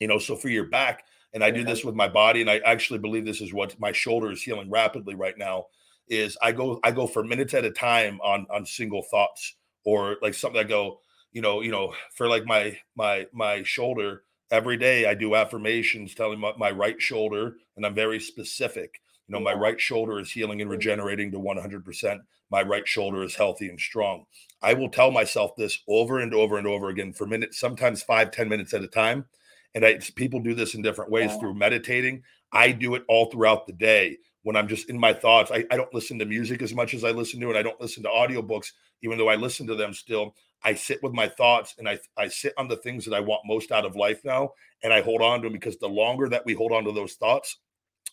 [0.00, 2.58] You know, so for your back, and I do this with my body, and I
[2.58, 5.66] actually believe this is what my shoulder is healing rapidly right now.
[6.08, 10.16] Is I go I go for minutes at a time on on single thoughts or
[10.22, 11.00] like something I go,
[11.32, 16.14] you know, you know, for like my my my shoulder every day I do affirmations
[16.14, 19.00] telling my, my right shoulder, and I'm very specific.
[19.28, 22.20] You know, my right shoulder is healing and regenerating to 100%.
[22.50, 24.26] My right shoulder is healthy and strong.
[24.62, 28.30] I will tell myself this over and over and over again for minutes, sometimes five,
[28.30, 29.26] ten minutes at a time.
[29.74, 32.22] And I, people do this in different ways through meditating.
[32.52, 35.50] I do it all throughout the day when I'm just in my thoughts.
[35.50, 37.56] I, I don't listen to music as much as I listen to it.
[37.56, 38.72] I don't listen to audiobooks,
[39.02, 40.36] even though I listen to them still.
[40.62, 43.42] I sit with my thoughts and I, I sit on the things that I want
[43.44, 44.52] most out of life now.
[44.84, 47.14] And I hold on to them because the longer that we hold on to those
[47.14, 47.58] thoughts,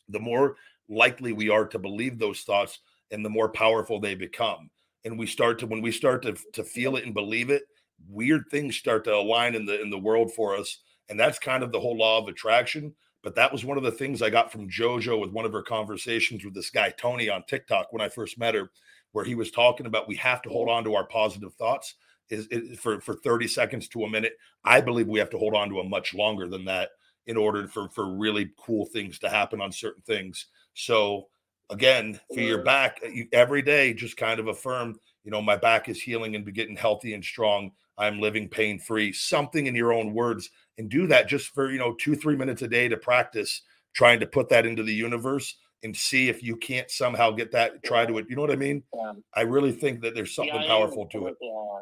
[0.09, 0.55] the more
[0.93, 2.79] likely we are to believe those thoughts
[3.11, 4.69] and the more powerful they become.
[5.05, 7.63] And we start to when we start to, to feel it and believe it
[8.09, 10.79] weird things start to align in the in the world for us.
[11.09, 12.93] And that's kind of the whole law of attraction.
[13.21, 15.61] But that was one of the things i got from jojo with one of her
[15.61, 18.69] conversations with this guy tony on tiktok when i first met her
[19.13, 21.95] where he was talking about we have to hold on to our positive thoughts
[22.29, 24.33] is, for for 30 seconds to a minute.
[24.63, 26.89] I believe we have to hold on to a much longer than that
[27.27, 31.27] in order for for really cool things to happen on certain things so
[31.69, 35.57] again, for your back, uh, you, every day just kind of affirm, you know, my
[35.57, 37.71] back is healing and be getting healthy and strong.
[37.97, 39.13] I'm living pain free.
[39.13, 42.61] Something in your own words, and do that just for you know two three minutes
[42.61, 43.61] a day to practice
[43.93, 47.83] trying to put that into the universe and see if you can't somehow get that.
[47.83, 48.25] Try to it.
[48.29, 48.83] You know what I mean?
[48.93, 49.13] Yeah.
[49.35, 51.35] I really think that there's something yeah, powerful to it.
[51.39, 51.81] Yeah.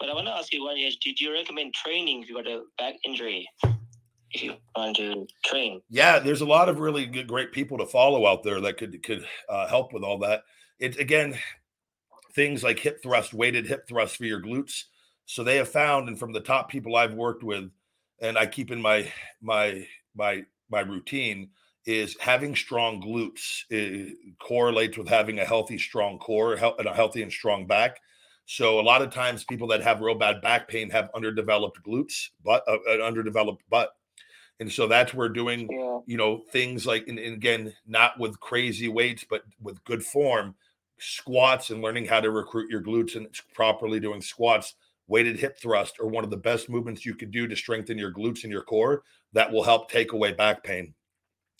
[0.00, 2.62] But I want to ask you one: Did you recommend training if you got a
[2.78, 3.48] back injury?
[4.34, 5.80] You want to train.
[5.90, 9.02] Yeah, there's a lot of really good, great people to follow out there that could
[9.02, 10.44] could uh, help with all that.
[10.78, 11.38] It again,
[12.34, 14.84] things like hip thrust, weighted hip thrust for your glutes.
[15.26, 17.70] So they have found, and from the top people I've worked with,
[18.20, 19.10] and I keep in my
[19.40, 21.50] my my my routine
[21.84, 27.22] is having strong glutes it correlates with having a healthy, strong core and a healthy
[27.22, 27.98] and strong back.
[28.46, 32.28] So a lot of times, people that have real bad back pain have underdeveloped glutes,
[32.44, 33.90] but uh, an underdeveloped butt.
[34.60, 35.98] And so that's where doing, yeah.
[36.06, 40.54] you know, things like, and, and again, not with crazy weights, but with good form,
[40.98, 44.74] squats and learning how to recruit your glutes and properly doing squats,
[45.08, 48.12] weighted hip thrust are one of the best movements you could do to strengthen your
[48.12, 50.94] glutes and your core that will help take away back pain.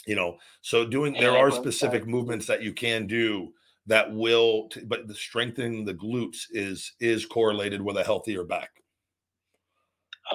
[0.07, 3.53] You know, so doing, there are specific movements that you can do
[3.86, 8.82] that will, but the strengthening the glutes is, is correlated with a healthier back.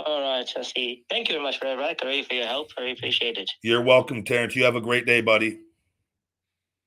[0.08, 1.04] All right, Jesse.
[1.10, 2.70] Thank you very much, Red Ray, for your help.
[2.78, 3.52] Very appreciate it.
[3.62, 4.56] You're welcome, Terrence.
[4.56, 5.60] You have a great day, buddy.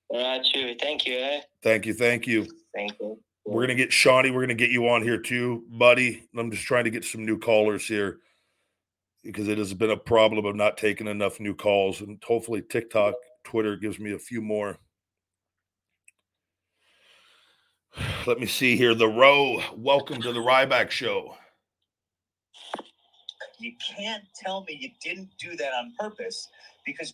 [0.09, 0.75] All right, too.
[0.81, 1.19] Thank you.
[1.19, 1.41] Eh?
[1.63, 1.93] Thank you.
[1.93, 2.49] Thank you.
[2.75, 3.19] Thank you.
[3.45, 4.31] We're gonna get Shawnee.
[4.31, 6.23] We're gonna get you on here too, buddy.
[6.35, 8.21] I'm just trying to get some new callers here
[9.23, 13.17] because it has been a problem of not taking enough new calls, and hopefully TikTok,
[13.45, 14.79] Twitter gives me a few more.
[18.27, 18.95] Let me see here.
[18.95, 19.61] The row.
[19.77, 21.35] Welcome to the Ryback Show.
[23.61, 26.49] You can't tell me you didn't do that on purpose
[26.87, 27.13] because.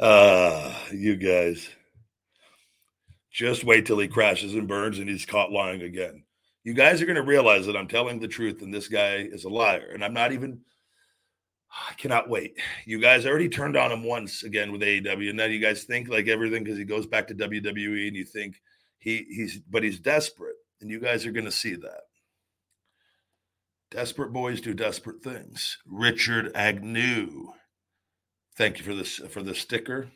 [0.00, 1.68] uh, you guys.
[3.30, 6.24] Just wait till he crashes and burns and he's caught lying again.
[6.64, 9.44] You guys are going to realize that I'm telling the truth and this guy is
[9.44, 9.90] a liar.
[9.94, 10.60] And I'm not even,
[11.70, 12.58] I cannot wait.
[12.84, 15.28] You guys already turned on him once again with AEW.
[15.28, 18.24] And now you guys think like everything because he goes back to WWE and you
[18.24, 18.60] think
[18.98, 22.02] he he's but he's desperate, and you guys are going to see that.
[23.90, 25.78] Desperate boys do desperate things.
[25.86, 27.52] Richard Agnew.
[28.56, 30.08] Thank you for this for the sticker.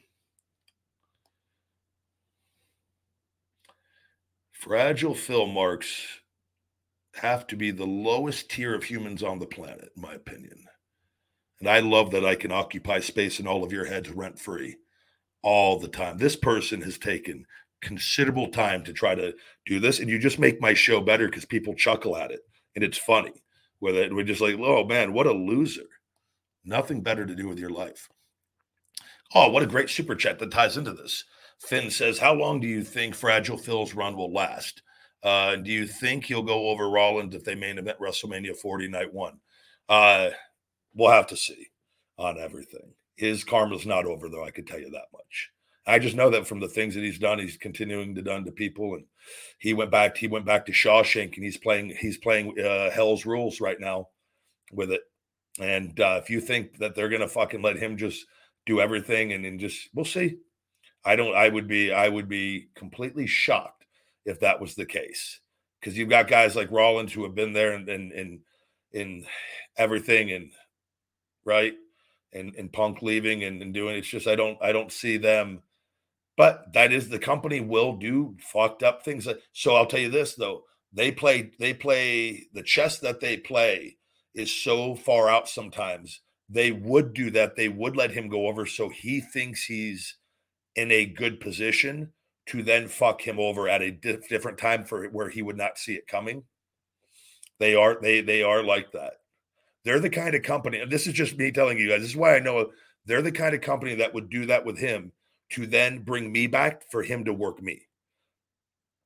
[4.51, 6.07] Fragile Phil marks
[7.14, 10.64] have to be the lowest tier of humans on the planet, in my opinion.
[11.61, 14.76] And I love that I can occupy space in all of your heads rent free
[15.43, 16.18] all the time.
[16.18, 17.47] This person has taken
[17.83, 19.35] considerable time to try to
[19.66, 22.41] do this, and you just make my show better because people chuckle at it
[22.74, 23.33] and it's funny.
[23.80, 25.83] With it, we're just like, oh man, what a loser!
[26.64, 28.09] Nothing better to do with your life.
[29.35, 31.24] Oh, what a great super chat that ties into this.
[31.59, 34.83] Finn says, "How long do you think Fragile Phil's run will last?
[35.22, 39.12] Uh, do you think he'll go over Rollins if they main event WrestleMania 40 night
[39.12, 39.41] one?
[39.89, 40.30] Uh,
[40.95, 41.68] we'll have to see
[42.18, 42.95] on everything.
[43.16, 44.45] His karma's not over, though.
[44.45, 45.51] I can tell you that much.
[45.87, 48.53] I just know that from the things that he's done, he's continuing to done to
[48.53, 49.05] people, and
[49.59, 50.16] he went back.
[50.16, 51.97] He went back to Shawshank, and he's playing.
[51.99, 54.09] He's playing uh, Hell's Rules right now
[54.72, 55.03] with it.
[55.61, 58.24] And uh, if you think that they're gonna fucking let him just
[58.66, 60.39] do everything and then just we'll see.
[61.05, 63.85] I don't I would be I would be completely shocked
[64.24, 65.41] if that was the case.
[65.80, 68.41] Because you've got guys like Rollins who have been there and in in
[68.93, 69.26] in
[69.76, 70.53] everything and
[71.45, 71.74] right
[72.33, 75.61] and and punk leaving and, and doing it's just I don't I don't see them
[76.37, 79.28] but that is the company will do fucked up things.
[79.53, 83.99] So I'll tell you this though, they play they play the chess that they play
[84.35, 86.20] is so far out sometimes.
[86.49, 87.57] They would do that.
[87.57, 90.16] They would let him go over so he thinks he's
[90.74, 92.12] in a good position
[92.47, 95.78] to then fuck him over at a di- different time for where he would not
[95.78, 96.45] see it coming.
[97.59, 99.14] They are they they are like that.
[99.85, 102.01] They're the kind of company, and this is just me telling you guys.
[102.01, 102.70] This is why I know
[103.05, 105.12] they're the kind of company that would do that with him
[105.53, 107.82] to then bring me back for him to work me.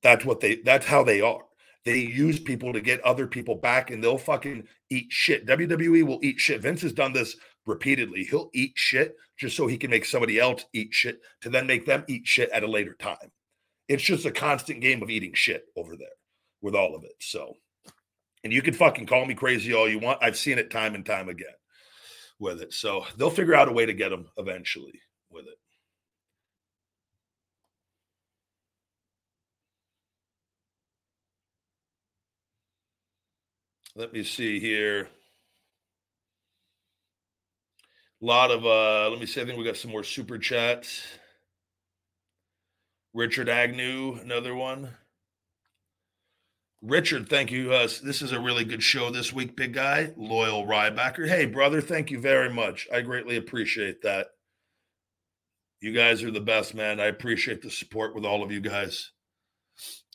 [0.03, 1.43] That's what they that's how they are.
[1.85, 5.47] They use people to get other people back and they'll fucking eat shit.
[5.47, 6.61] WWE will eat shit.
[6.61, 8.25] Vince has done this repeatedly.
[8.25, 11.87] He'll eat shit just so he can make somebody else eat shit to then make
[11.87, 13.31] them eat shit at a later time.
[13.89, 16.09] It's just a constant game of eating shit over there
[16.61, 17.15] with all of it.
[17.21, 17.55] So,
[18.43, 20.23] and you can fucking call me crazy all you want.
[20.23, 21.55] I've seen it time and time again
[22.39, 22.73] with it.
[22.73, 25.59] So they'll figure out a way to get them eventually with it.
[33.99, 35.09] Let me see here.
[38.21, 39.41] A lot of uh let me see.
[39.41, 41.03] I think we got some more super chats.
[43.15, 44.91] Richard Agnew, another one.
[46.83, 47.73] Richard, thank you.
[47.73, 50.13] Uh, this is a really good show this week, big guy.
[50.19, 51.27] Loyal Rybacker.
[51.27, 52.87] Hey, brother, thank you very much.
[52.93, 54.27] I greatly appreciate that.
[55.81, 57.01] You guys are the best, man.
[57.01, 59.13] I appreciate the support with all of you guys.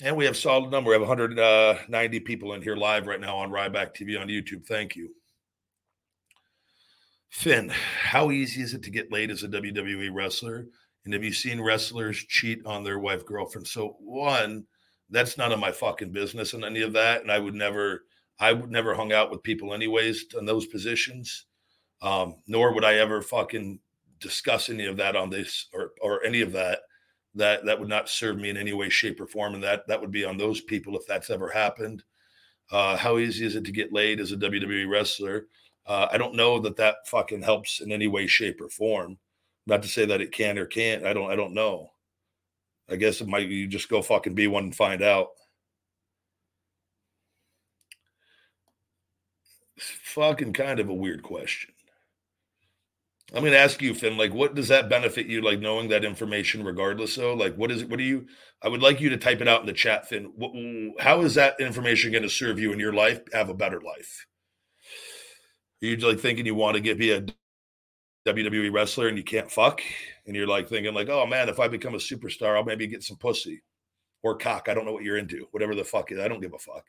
[0.02, 0.90] And we have solid number.
[0.90, 4.66] We have 190 uh, people in here live right now on Ryback TV on YouTube.
[4.66, 5.10] Thank you.
[7.30, 10.66] Finn, how easy is it to get laid as a WWE wrestler?
[11.06, 13.68] And have you seen wrestlers cheat on their wife girlfriend?
[13.68, 14.66] So one,
[15.10, 17.22] that's none of my fucking business and any of that.
[17.22, 18.04] And I would never,
[18.40, 21.46] I would never hung out with people anyways in those positions.
[22.02, 23.80] Um, nor would I ever fucking
[24.20, 26.80] discuss any of that on this or or any of that
[27.36, 30.00] that that would not serve me in any way shape or form and that that
[30.00, 32.04] would be on those people if that's ever happened.
[32.72, 35.48] Uh, how easy is it to get laid as a wwe wrestler?
[35.88, 39.18] Uh, i don't know that that fucking helps in any way shape or form.
[39.68, 41.06] Not to say that it can or can't.
[41.06, 41.92] I don't i don't know.
[42.90, 45.30] I guess it might you just go fucking be one and find out.
[49.78, 51.74] It's fucking kind of a weird question
[53.34, 56.04] I'm going to ask you, Finn, like, what does that benefit you, like, knowing that
[56.04, 57.14] information regardless?
[57.14, 57.90] So, like, what is it?
[57.90, 58.28] What do you,
[58.62, 60.34] I would like you to type it out in the chat, Finn.
[60.36, 60.52] What,
[61.00, 64.28] how is that information going to serve you in your life, have a better life?
[65.82, 67.26] Are you like thinking you want to get be a
[68.28, 69.82] WWE wrestler and you can't fuck?
[70.28, 73.02] And you're like thinking, like, oh man, if I become a superstar, I'll maybe get
[73.02, 73.64] some pussy
[74.24, 74.68] or cock.
[74.68, 76.20] I don't know what you're into, whatever the fuck is.
[76.20, 76.86] I don't give a fuck.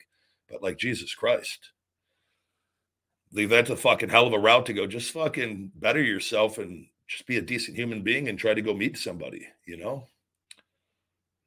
[0.51, 1.71] But like, Jesus Christ
[3.33, 4.87] that's a fucking hell of a route to go.
[4.87, 8.75] Just fucking better yourself and just be a decent human being and try to go
[8.75, 10.07] meet somebody, you know?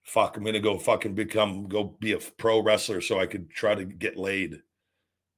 [0.03, 3.73] Fuck, I'm gonna go fucking become go be a pro wrestler so I could try
[3.75, 4.61] to get laid.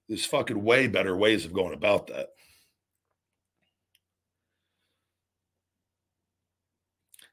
[0.09, 2.29] There's fucking way better ways of going about that.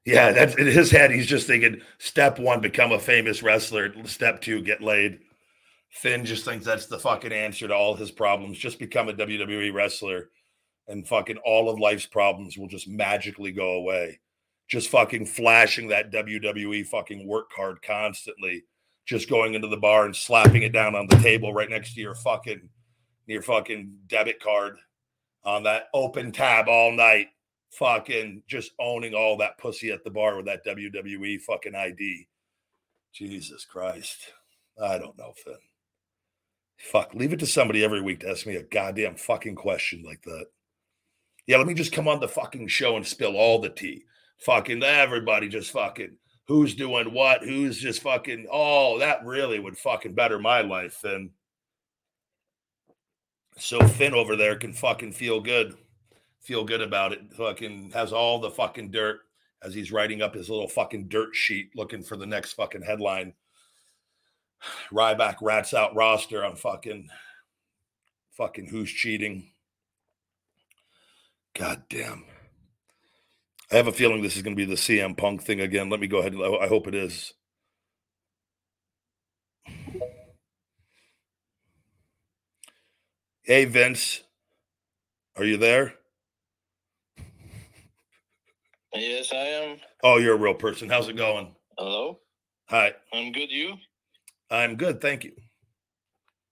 [0.05, 1.11] Yeah, that's in his head.
[1.11, 3.93] He's just thinking step one, become a famous wrestler.
[4.07, 5.21] Step two, get laid.
[5.95, 8.59] Finn just thinks that's the fucking answer to all his problems.
[8.59, 10.31] Just become a WWE wrestler
[10.89, 14.21] and fucking all of life's problems will just magically go away.
[14.67, 18.65] Just fucking flashing that WWE fucking work card constantly.
[19.07, 22.01] Just going into the bar and slapping it down on the table right next to
[22.01, 22.69] your fucking
[23.27, 24.77] your fucking debit card
[25.45, 27.29] on that open tab all night.
[27.71, 32.27] Fucking just owning all that pussy at the bar with that WWE fucking ID.
[33.13, 34.33] Jesus Christ.
[34.83, 35.55] I don't know, Finn.
[36.77, 40.23] Fuck, leave it to somebody every week to ask me a goddamn fucking question like
[40.23, 40.47] that.
[41.47, 44.05] Yeah, let me just come on the fucking show and spill all the tea.
[44.39, 46.17] Fucking everybody just fucking
[46.47, 51.31] who's doing what, who's just fucking oh, that really would fucking better my life then.
[53.57, 55.77] So Finn over there can fucking feel good.
[56.41, 57.21] Feel good about it.
[57.35, 59.21] Fucking has all the fucking dirt
[59.63, 63.33] as he's writing up his little fucking dirt sheet looking for the next fucking headline
[64.93, 67.09] Ryback rats out roster on fucking
[68.33, 69.51] fucking who's cheating.
[71.55, 72.25] God damn.
[73.73, 75.91] I have a feeling this is going to be the CM Punk thing again.
[75.91, 76.35] Let me go ahead.
[76.35, 77.33] I hope it is.
[83.43, 84.23] Hey, Vince.
[85.37, 85.95] Are you there?
[88.95, 89.77] Yes, I am.
[90.03, 90.89] Oh, you're a real person.
[90.89, 91.55] How's it going?
[91.77, 92.21] Hello.
[92.69, 92.93] Hi.
[93.13, 93.51] I'm good.
[93.51, 93.75] You?
[94.51, 95.01] I'm good.
[95.01, 95.33] Thank you.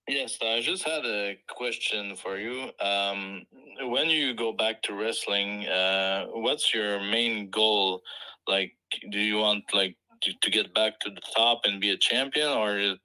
[0.07, 2.69] Yes, I just had a question for you.
[2.81, 3.45] Um,
[3.83, 8.01] when you go back to wrestling, uh, what's your main goal?
[8.45, 8.73] Like,
[9.11, 12.49] do you want like to, to get back to the top and be a champion,
[12.49, 12.95] or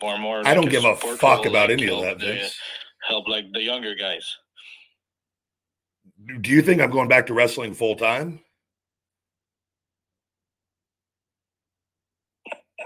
[0.00, 0.42] or more?
[0.44, 2.50] I don't give a fuck role, about like, any of that, the-
[3.06, 4.36] Help like the younger guys.
[6.40, 8.40] Do you think I'm going back to wrestling full time?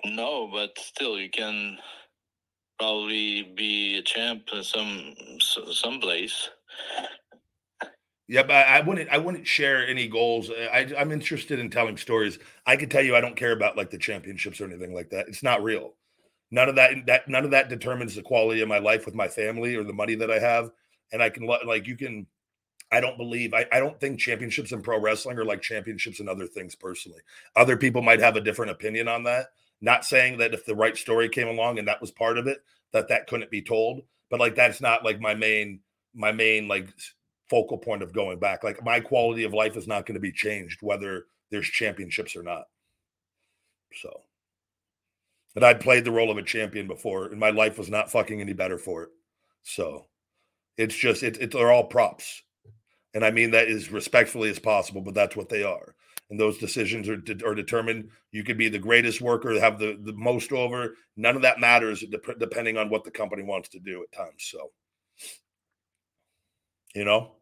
[0.05, 1.78] No, but still, you can
[2.78, 6.51] probably be a champ in some some place.
[8.28, 9.11] Yeah, but I wouldn't.
[9.11, 10.51] I wouldn't share any goals.
[10.51, 12.38] I, I'm interested in telling stories.
[12.66, 15.28] I can tell you, I don't care about like the championships or anything like that.
[15.28, 15.95] It's not real.
[16.51, 17.07] None of that.
[17.07, 19.93] That none of that determines the quality of my life with my family or the
[19.93, 20.70] money that I have.
[21.12, 22.26] And I can like you can.
[22.90, 23.55] I don't believe.
[23.55, 26.74] I, I don't think championships in pro wrestling are like championships in other things.
[26.74, 27.20] Personally,
[27.57, 29.47] other people might have a different opinion on that.
[29.83, 32.59] Not saying that if the right story came along and that was part of it,
[32.93, 34.03] that that couldn't be told.
[34.30, 35.80] But like that's not like my main
[36.14, 36.89] my main like
[37.51, 38.64] focal point of going back.
[38.64, 42.43] Like my quality of life is not going to be changed whether there's championships or
[42.43, 42.64] not.
[43.95, 44.22] So,
[45.55, 48.41] and I'd played the role of a champion before, and my life was not fucking
[48.41, 49.11] any better for it.
[49.64, 50.07] So,
[50.78, 52.43] it's just it, it they're all props,
[53.12, 55.95] and I mean that as respectfully as possible, but that's what they are.
[56.31, 58.09] And those decisions are, de- are determined.
[58.31, 60.95] You could be the greatest worker, have the, the most over.
[61.16, 64.45] None of that matters dep- depending on what the company wants to do at times.
[64.51, 64.70] So,
[66.95, 67.33] you know,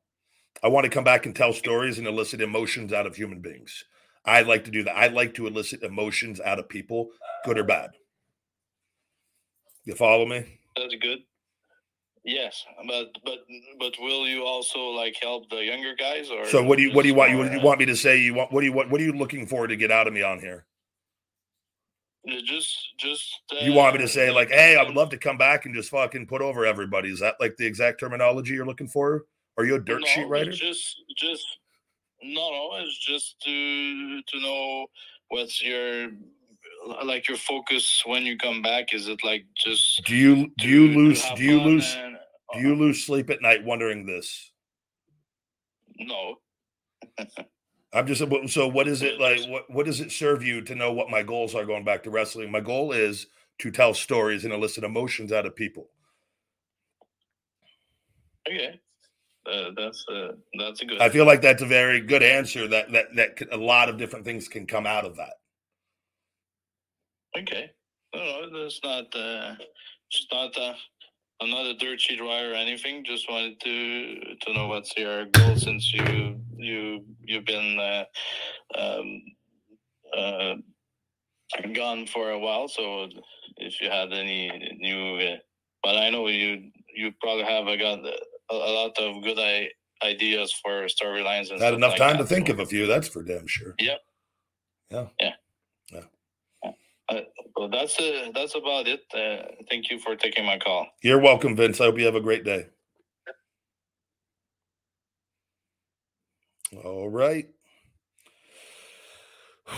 [0.62, 3.84] I want to come back and tell stories and elicit emotions out of human beings.
[4.24, 4.96] I like to do that.
[4.96, 7.10] I like to elicit emotions out of people,
[7.44, 7.90] good or bad.
[9.84, 10.58] You follow me?
[10.76, 11.20] That's good.
[12.22, 13.38] Yes, but but
[13.78, 16.46] but will you also like help the younger guys or?
[16.46, 17.30] So what do you what do you want?
[17.30, 18.18] You, what do you uh, want me to say?
[18.18, 20.12] You want what do you what what are you looking for to get out of
[20.12, 20.66] me on here?
[22.44, 23.40] Just just.
[23.50, 25.74] Uh, You want me to say like, hey, I would love to come back and
[25.74, 27.08] just fucking put over everybody?
[27.10, 29.24] Is that like the exact terminology you're looking for?
[29.56, 30.50] Are you a dirt no, sheet writer?
[30.50, 31.44] Just just
[32.22, 32.70] no no.
[32.80, 34.86] It's just to to know
[35.28, 36.10] what's your
[37.04, 38.94] like your focus when you come back.
[38.94, 42.16] Is it like just Do you do you lose do you lose and-
[42.54, 44.50] do you lose sleep at night wondering this?
[45.98, 46.36] No.
[47.92, 48.22] I'm just
[48.52, 51.22] so what is it like what what does it serve you to know what my
[51.22, 52.50] goals are going back to wrestling?
[52.50, 53.26] My goal is
[53.58, 55.88] to tell stories and elicit emotions out of people.
[58.48, 58.80] Okay.
[59.50, 61.00] Uh, that's uh, that's a good.
[61.00, 63.96] I feel like that's a very good answer that that that could, a lot of
[63.96, 65.34] different things can come out of that.
[67.38, 67.70] Okay.
[68.14, 69.04] No, no, that's not.
[69.14, 69.54] Uh,
[70.10, 70.56] it's not.
[70.56, 70.74] Uh,
[71.40, 73.04] I'm not a dirt sheet writer or anything.
[73.04, 78.04] Just wanted to to know what's your goal since you you you've been uh,
[78.76, 79.22] um,
[80.16, 80.54] uh,
[81.74, 82.68] gone for a while.
[82.68, 83.08] So
[83.58, 85.36] if you had any new, uh,
[85.82, 88.16] but I know you you probably have uh, got a,
[88.50, 89.68] a lot of good I,
[90.04, 92.24] ideas for storylines and Had enough like time that.
[92.24, 93.74] to think of a few, that's for damn sure.
[93.78, 93.98] Yep.
[94.90, 95.06] Yeah.
[95.20, 95.32] Yeah.
[95.92, 96.00] Yeah.
[97.10, 97.20] Uh,
[97.56, 99.00] well, that's uh, that's about it.
[99.12, 100.86] Uh, thank you for taking my call.
[101.02, 101.80] You're welcome, Vince.
[101.80, 102.66] I hope you have a great day.
[106.84, 107.48] All right.
[109.68, 109.76] Take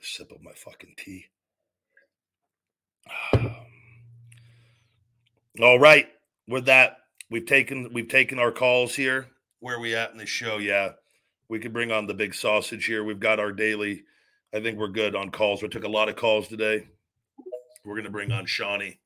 [0.00, 1.26] a sip of my fucking tea.
[5.60, 6.08] All right.
[6.48, 6.98] With that,
[7.30, 9.26] we've taken we've taken our calls here.
[9.60, 10.56] Where are we at in the show?
[10.56, 10.92] Yeah.
[11.48, 13.04] We could bring on the big sausage here.
[13.04, 14.04] We've got our daily.
[14.56, 15.62] I think we're good on calls.
[15.62, 16.88] We took a lot of calls today.
[17.84, 18.98] We're gonna bring on Shawnee.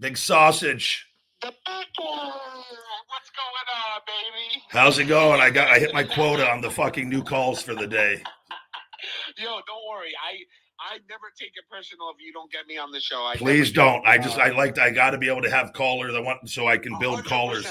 [0.00, 1.06] Big sausage.
[1.42, 2.16] The big one.
[2.16, 4.62] What's going on, baby?
[4.70, 5.42] How's it going?
[5.42, 8.14] I got I hit my quota on the fucking new calls for the day.
[9.36, 10.12] Yo, don't worry.
[10.24, 10.38] I
[10.80, 13.26] I never take it personal if you don't get me on the show.
[13.26, 14.06] I Please don't.
[14.06, 16.14] I just I uh, like I got to be able to have callers.
[16.14, 17.66] I want so I can build 100%, callers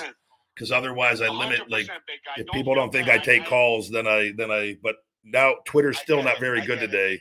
[0.54, 1.90] because otherwise I limit like
[2.38, 3.24] if Don't people don't think I bad.
[3.24, 4.98] take calls then I then I but
[5.32, 7.20] now Twitter's still not very good today.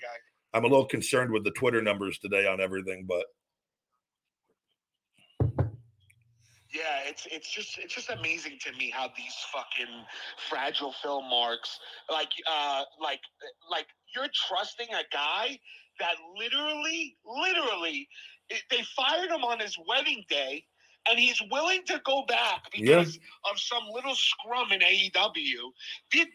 [0.55, 3.25] I'm a little concerned with the Twitter numbers today on everything, but
[6.77, 9.93] Yeah, it's it's just it's just amazing to me how these fucking
[10.49, 11.79] fragile Phil marks
[12.11, 13.21] like uh like
[13.71, 15.59] like you're trusting a guy
[16.01, 18.09] that literally literally
[18.51, 20.65] it, they fired him on his wedding day
[21.09, 22.99] and he's willing to go back Yeah.
[22.99, 23.19] because
[23.51, 25.73] of some little scrum in AEW.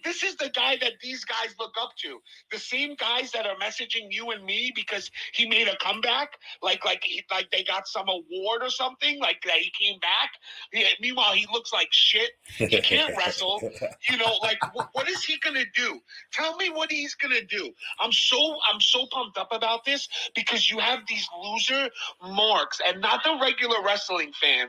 [0.03, 2.19] This is the guy that these guys look up to.
[2.51, 6.85] The same guys that are messaging you and me because he made a comeback, like
[6.85, 10.31] like like they got some award or something, like that he came back.
[10.73, 12.31] Yeah, meanwhile, he looks like shit.
[12.57, 13.61] He can't wrestle.
[14.09, 15.99] You know, like wh- what is he gonna do?
[16.31, 17.71] Tell me what he's gonna do.
[17.99, 21.89] I'm so I'm so pumped up about this because you have these loser
[22.21, 24.60] marks and not the regular wrestling fans,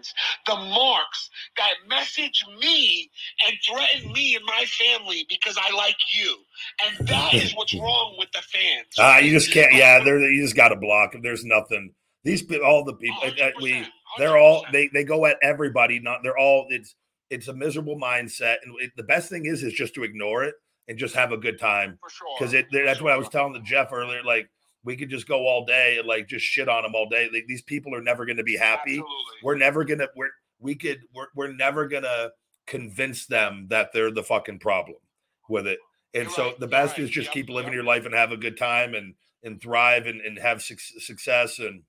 [0.46, 3.10] the marks that message me
[3.46, 6.36] and threaten me and my family because I like you.
[6.86, 8.86] And that is what's wrong with the fans.
[8.98, 9.74] Ah, you just can't.
[9.74, 11.14] Yeah, they're, you just got to block.
[11.22, 11.92] There's nothing.
[12.24, 13.84] These all the people that we,
[14.18, 15.98] they're all they they go at everybody.
[15.98, 16.94] Not they're all it's
[17.30, 18.56] it's a miserable mindset.
[18.64, 20.54] And it, the best thing is is just to ignore it
[20.88, 22.28] and just have a good time for sure.
[22.38, 24.22] because it that's what I was telling the Jeff earlier.
[24.22, 24.48] Like
[24.84, 27.28] we could just go all day and like just shit on them all day.
[27.32, 28.94] Like, these people are never going to be happy.
[28.94, 29.36] Absolutely.
[29.42, 30.30] We're never gonna we're
[30.60, 32.30] we could we're we're never gonna
[32.66, 34.96] convince them that they're the fucking problem
[35.48, 35.78] with it.
[36.14, 37.04] And You're so right, the you're best right.
[37.04, 37.74] is just Yep, keep living yep.
[37.74, 41.58] your life and have a good time and and thrive and, and have suc success
[41.58, 41.82] and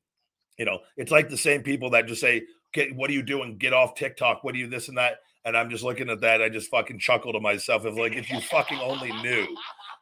[0.58, 2.42] you know it's like the same people that just say
[2.74, 5.56] get what are you doing get off tiktok what are you this and that and
[5.56, 8.40] i'm just looking at that i just fucking chuckle to myself if like if you
[8.42, 9.46] fucking only knew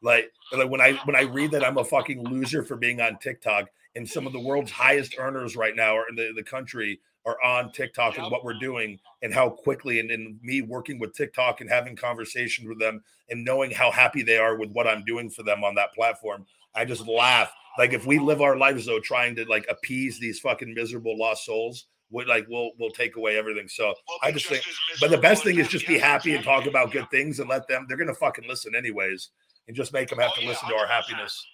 [0.01, 3.17] like, like when i when i read that i'm a fucking loser for being on
[3.19, 6.99] tiktok and some of the world's highest earners right now are in the, the country
[7.25, 11.13] are on tiktok and what we're doing and how quickly and, and me working with
[11.13, 15.03] tiktok and having conversations with them and knowing how happy they are with what i'm
[15.05, 16.45] doing for them on that platform
[16.75, 17.51] i just laugh.
[17.77, 21.45] Like if we live our lives though trying to like appease these fucking miserable lost
[21.45, 23.67] souls would like we'll we'll take away everything.
[23.67, 24.63] So We'll i just think
[24.99, 27.67] but the best thing is just be happy and talk about good things and let
[27.67, 29.29] them they're gonna fucking listen anyways
[29.67, 31.45] and just make them have Oh, to yeah, listen to our happiness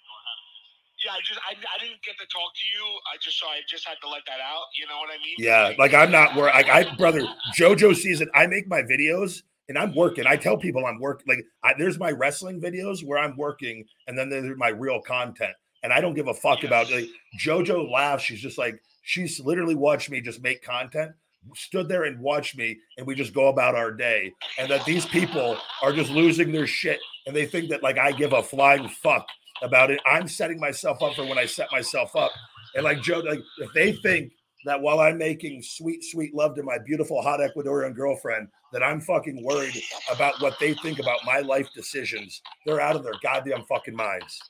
[1.04, 2.84] Yeah, I just I, I didn't get to talk to you.
[3.12, 4.64] I just so I just had to let that out.
[4.78, 5.36] You know what I mean?
[5.38, 7.22] Yeah, like I'm not where like I brother
[7.58, 8.28] JoJo sees it.
[8.34, 10.26] I make my videos and I'm working.
[10.26, 11.26] I tell people I'm working.
[11.28, 15.52] Like I, there's my wrestling videos where I'm working, and then there's my real content.
[15.84, 17.06] And I don't give a fuck about like
[17.40, 18.24] JoJo laughs.
[18.24, 21.12] She's just like she's literally watched me just make content,
[21.54, 24.32] stood there and watched me, and we just go about our day.
[24.58, 26.98] And that these people are just losing their shit,
[27.28, 29.28] and they think that like I give a flying fuck
[29.62, 30.00] about it.
[30.06, 32.32] I'm setting myself up for when I set myself up.
[32.74, 34.32] And like Joe, like if they think
[34.64, 39.02] that while I'm making sweet, sweet love to my beautiful hot Ecuadorian girlfriend, that I'm
[39.02, 42.40] fucking worried about what they think about my life decisions.
[42.64, 44.40] They're out of their goddamn fucking minds.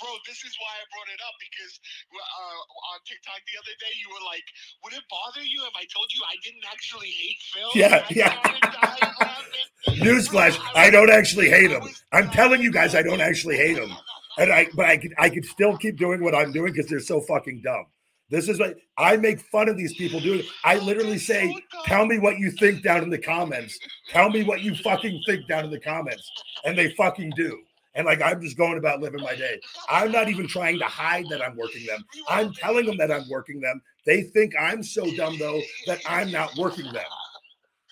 [0.00, 1.72] Bro, this is why I brought it up because
[2.08, 4.44] uh, on TikTok the other day you were like,
[4.84, 8.12] "Would it bother you if I told you I didn't actually hate Phil?" Yeah, I
[8.12, 8.32] yeah.
[8.40, 9.68] started dying laughing.
[10.00, 11.84] Newsflash: I don't actually hate him.
[12.12, 13.90] I'm telling you guys, I don't actually hate him.
[14.38, 17.00] And I, but I could, I could still keep doing what I'm doing because they're
[17.00, 17.84] so fucking dumb.
[18.30, 20.44] This is what I make fun of these people doing.
[20.64, 23.78] I literally say, "Tell me what you think down in the comments.
[24.08, 26.30] Tell me what you fucking think down in the comments,"
[26.64, 27.60] and they fucking do.
[27.94, 29.60] And like I'm just going about living my day.
[29.88, 32.04] I'm not even trying to hide that I'm working them.
[32.28, 33.82] I'm telling them that I'm working them.
[34.06, 37.04] They think I'm so dumb though that I'm not working them.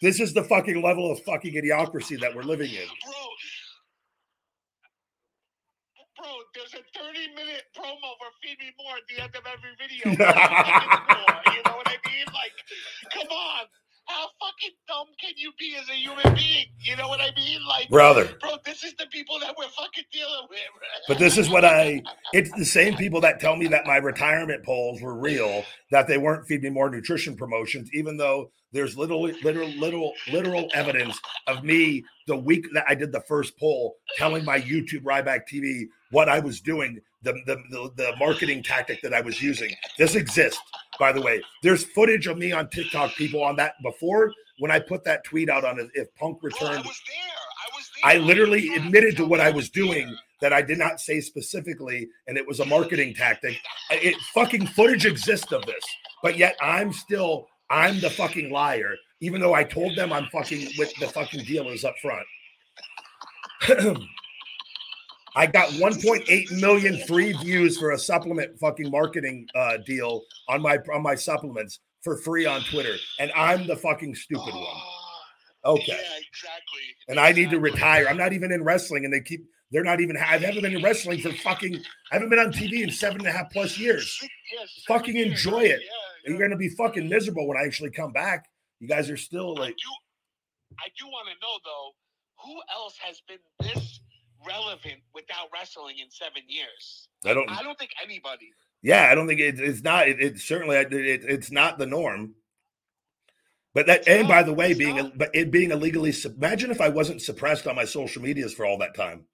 [0.00, 2.86] This is the fucking level of fucking idiocracy that we're living in.
[3.04, 3.12] Bro,
[6.16, 9.74] bro, there's a 30 minute promo for Feed Me More at the end of every
[9.76, 10.12] video.
[10.12, 12.26] You know what I mean?
[12.26, 12.54] Like,
[13.12, 13.66] come on.
[14.08, 16.64] How fucking dumb can you be as a human being?
[16.80, 17.60] You know what I mean?
[17.68, 18.30] Like, Brother.
[18.40, 20.58] bro, this is the people that we're fucking dealing with.
[21.06, 22.02] But this is what I
[22.32, 26.16] it's the same people that tell me that my retirement polls were real, that they
[26.16, 31.62] weren't feeding me more nutrition promotions, even though there's little literal literal literal evidence of
[31.62, 36.28] me the week that I did the first poll telling my YouTube Ryback TV what
[36.28, 39.70] I was doing, the, the the the marketing tactic that I was using.
[39.98, 40.60] This exists,
[40.98, 41.42] by the way.
[41.62, 45.48] There's footage of me on TikTok, people on that before when I put that tweet
[45.48, 46.84] out on if Punk oh, I returned.
[46.84, 47.16] was there.
[47.26, 48.10] I was there.
[48.10, 52.36] I literally admitted to what I was doing that I did not say specifically, and
[52.36, 53.56] it was a marketing tactic.
[53.90, 55.82] It fucking footage exists of this,
[56.22, 60.72] but yet I'm still I'm the fucking liar, even though I told them I'm fucking
[60.76, 62.26] with the fucking dealers up front.
[65.36, 70.78] I got 1.8 million free views for a supplement fucking marketing uh, deal on my
[70.92, 74.64] on my supplements for free on Twitter, and I'm the fucking stupid one.
[75.64, 76.82] Oh, Okay Yeah, exactly.
[77.08, 78.06] and I need to retire.
[78.08, 79.44] I'm not even in wrestling, and they keep.
[79.70, 80.16] They're not even.
[80.16, 81.74] I haven't been in wrestling for fucking.
[81.76, 84.18] I haven't been on TV in seven and a half plus years.
[84.22, 85.80] Yeah, Fucking years, enjoy it.
[85.82, 88.46] Yeah, You're gonna be fucking miserable when I actually come back.
[88.80, 89.76] You guys are still I like.
[89.76, 89.90] do,
[90.78, 91.90] I do want to know though,
[92.46, 93.97] who else has been this
[94.46, 97.08] relevant without wrestling in seven years?
[97.24, 97.50] I don't.
[97.50, 98.50] I don't think anybody.
[98.82, 100.08] Yeah, I don't think it, it's not.
[100.08, 100.76] It, it's certainly.
[100.76, 102.34] It, it, it's not the norm.
[103.74, 106.88] But that, and by the way, being a, but it being illegally, imagine if I
[106.88, 109.24] wasn't suppressed on my social medias for all that time.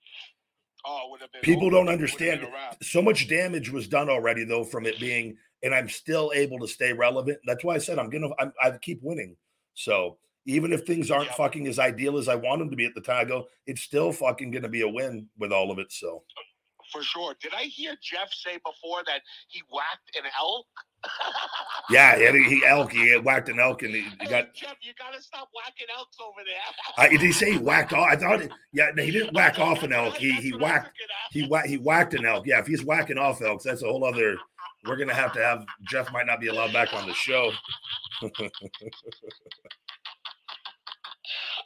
[0.84, 1.76] Oh, would have been People over.
[1.76, 2.46] don't understand.
[2.82, 6.68] So much damage was done already, though, from it being, and I'm still able to
[6.68, 7.38] stay relevant.
[7.46, 9.36] That's why I said I'm gonna, I'm, I keep winning.
[9.72, 11.36] So even if things aren't Yep.
[11.36, 13.82] fucking as ideal as I want them to be at the time, I go, it's
[13.82, 15.90] still fucking gonna be a win with all of it.
[15.92, 16.22] So
[16.92, 17.34] For sure.
[17.40, 20.66] Did I hear Jeff say before that he whacked an elk?
[21.90, 24.54] yeah, he, he elk, he whacked an elk, and he, he Hey, got.
[24.54, 27.04] Jeff, you gotta stop whacking elks over there.
[27.04, 28.06] I, did he say he whacked off?
[28.10, 30.16] I thought, it, yeah, no, he didn't whack off an elk.
[30.16, 30.86] He he That's what I whacked.
[30.86, 31.32] took it as.
[31.42, 32.46] He whack, he whacked an elk.
[32.46, 34.36] Yeah, if he's whacking off elks, that's a whole other.
[34.86, 37.50] We're gonna have to have Jeff might not be allowed back on the show.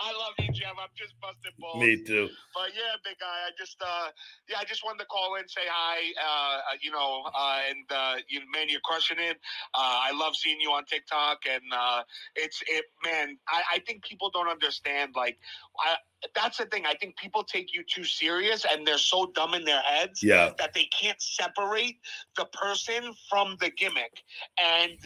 [0.00, 0.74] I love you, Jeff.
[0.80, 1.82] I'm just busting balls.
[1.82, 2.28] Me too.
[2.54, 3.26] But yeah, big guy.
[3.46, 4.09] I just uh
[4.48, 5.98] yeah, I just wanted to call in, say hi.
[6.20, 9.36] Uh, uh you know, uh and uh you man, you're crushing it.
[9.74, 12.02] Uh I love seeing you on TikTok and uh
[12.36, 15.38] it's it man, I, I think people don't understand like
[15.78, 15.96] I
[16.34, 16.84] that's the thing.
[16.86, 20.50] I think people take you too serious and they're so dumb in their heads Yeah.
[20.59, 21.98] that they can't separate
[22.36, 24.22] the person from the gimmick.
[24.61, 24.98] And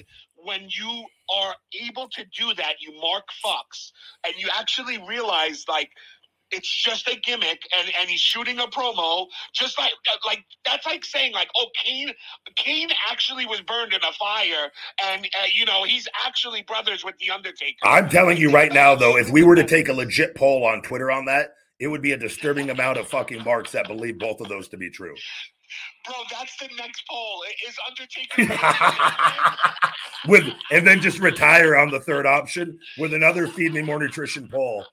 [0.43, 3.93] when you are able to do that, you mark Fox
[4.27, 5.91] and you actually realize like
[6.53, 9.93] it's just a gimmick and and he's shooting a promo just like
[10.27, 12.13] like that's like saying like oh Kane
[12.57, 14.71] Kane actually was burned in a fire
[15.03, 17.79] and uh, you know he's actually brothers with the Undertaker.
[17.85, 20.83] I'm telling you right now, though, if we were to take a legit poll on
[20.83, 24.41] Twitter on that, it would be a disturbing amount of fucking marks that believe both
[24.41, 25.15] of those to be true.
[26.07, 27.43] Bro, that's the next poll.
[27.69, 28.43] Is Undertaker
[30.29, 34.49] with and then just retire on the third option with another feed me more nutrition
[34.49, 34.85] poll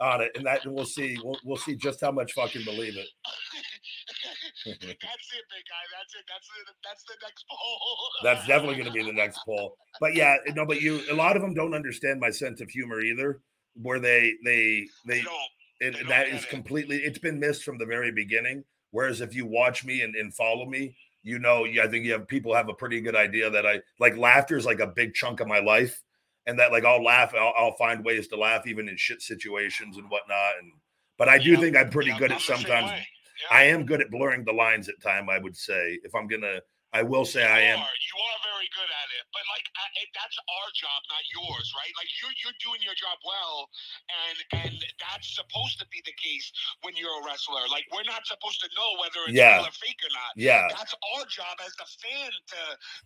[0.00, 2.96] on it, and that and we'll see we'll, we'll see just how much fucking believe
[2.96, 3.06] it.
[4.66, 5.84] That's it, big guy.
[5.96, 6.24] That's it.
[6.28, 7.98] That's the that's the next poll.
[8.24, 9.76] That's definitely going to be the next poll.
[10.00, 13.00] But yeah, no, but you a lot of them don't understand my sense of humor
[13.00, 13.40] either,
[13.74, 15.34] where they they they They don't.
[15.80, 16.50] and They and don't that is it.
[16.50, 20.34] completely it's been missed from the very beginning whereas if you watch me and, and
[20.34, 23.50] follow me you know yeah, i think you have people have a pretty good idea
[23.50, 26.02] that i like laughter is like a big chunk of my life.
[26.46, 29.98] And that like i'll laugh i'll, I'll find ways to laugh even in shit situations
[29.98, 30.52] and whatnot.
[30.62, 30.72] And
[31.18, 31.60] but i do Yeah.
[31.60, 33.06] think i'm pretty Yeah, good I'm at sometimes way.
[33.50, 35.98] i am good at blurring the lines at time i would say.
[36.04, 36.60] If i'm gonna
[36.92, 39.84] i will say i am Are, you are very good at it, but like I,
[40.02, 41.92] it- that's our job, not yours, right?
[41.94, 43.68] Like you're you're doing your job well,
[44.10, 44.36] and
[44.66, 46.50] and that's supposed to be the case
[46.82, 47.62] when you're a wrestler.
[47.70, 49.62] Like we're not supposed to know whether it's Yeah.
[49.62, 50.32] real or fake or not.
[50.36, 52.60] yeah That's our job as the fan to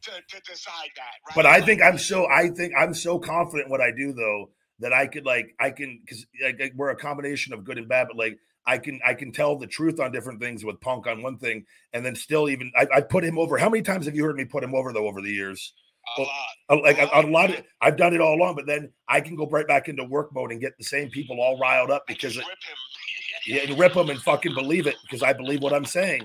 [0.08, 1.36] to, to decide that, right?
[1.36, 4.12] But I Like, think I'm so I think I'm so confident in what I do
[4.12, 7.78] though that I could like I can because like, like, we're a combination of good
[7.78, 10.80] and bad, but like I can I can tell the truth on different things with
[10.80, 13.58] Punk on one thing, and then still even I, I put him over.
[13.58, 15.72] How many times have you heard me put him over though over the years?
[16.16, 16.30] a well,
[16.70, 16.82] lot.
[16.82, 19.46] Like A a, lot, of I've done it all along, but then I can go
[19.46, 22.40] right back into work mode and get the same people all riled up because it,
[22.40, 22.76] rip him.
[23.46, 26.22] yeah, and rip them and fucking believe it because I believe what I'm saying.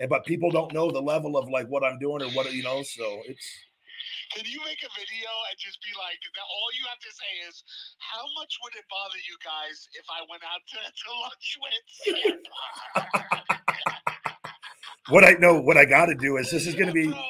[0.00, 2.62] And but people don't know the level of like what I'm doing or what you
[2.62, 2.82] know.
[2.82, 3.46] So it's
[4.34, 7.32] Can you make a video and just be like, that all you have to say
[7.48, 7.64] is,
[7.98, 11.86] how much would it bother you guys if I went out to, to lunch with
[15.08, 15.60] what I know.
[15.60, 17.12] What I got to do is this is going to be.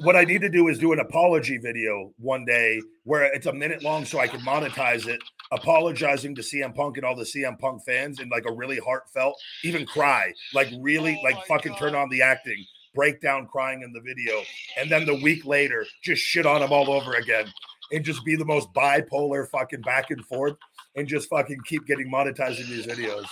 [0.00, 3.52] What I need to do is do an apology video one day where it's a
[3.52, 5.20] minute long so I can monetize it,
[5.52, 9.34] apologizing to CM Punk and all the CM Punk fans and like a really heartfelt,
[9.62, 12.64] even cry, like really Oh like fucking turn on the acting,
[12.94, 14.42] break down crying in the video,
[14.78, 17.46] and then the week later just shit on them all over again
[17.92, 20.56] and just be the most bipolar fucking back and forth
[20.96, 23.26] and just fucking keep getting monetized in these videos.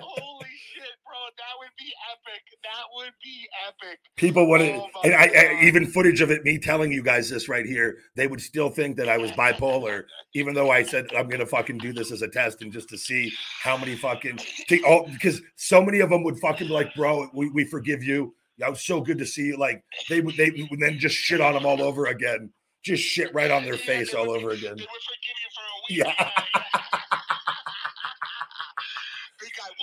[0.00, 1.14] Holy shit, bro.
[1.38, 2.42] That would be epic.
[2.62, 3.98] That would be epic.
[4.16, 7.48] People would Oh and I, I even footage of it, me telling you guys this
[7.48, 10.04] right here, they would still think that I was bipolar,
[10.34, 12.98] even though I said I'm gonna fucking do this as a test and just to
[12.98, 14.38] see how many fucking,
[14.86, 18.34] oh, because so many of them would fucking be like, bro, we, we forgive you.
[18.58, 19.56] It was so good to see you.
[19.56, 22.50] Like they would, they would then just shit on them all over again,
[22.84, 24.76] just shit right on their Yeah, face all would- over again.
[24.76, 26.16] They would forgive you for a week.
[26.18, 26.30] Yeah.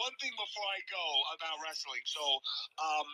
[0.09, 1.05] One thing before I go
[1.37, 2.01] about wrestling.
[2.09, 2.23] So,
[2.81, 3.05] um,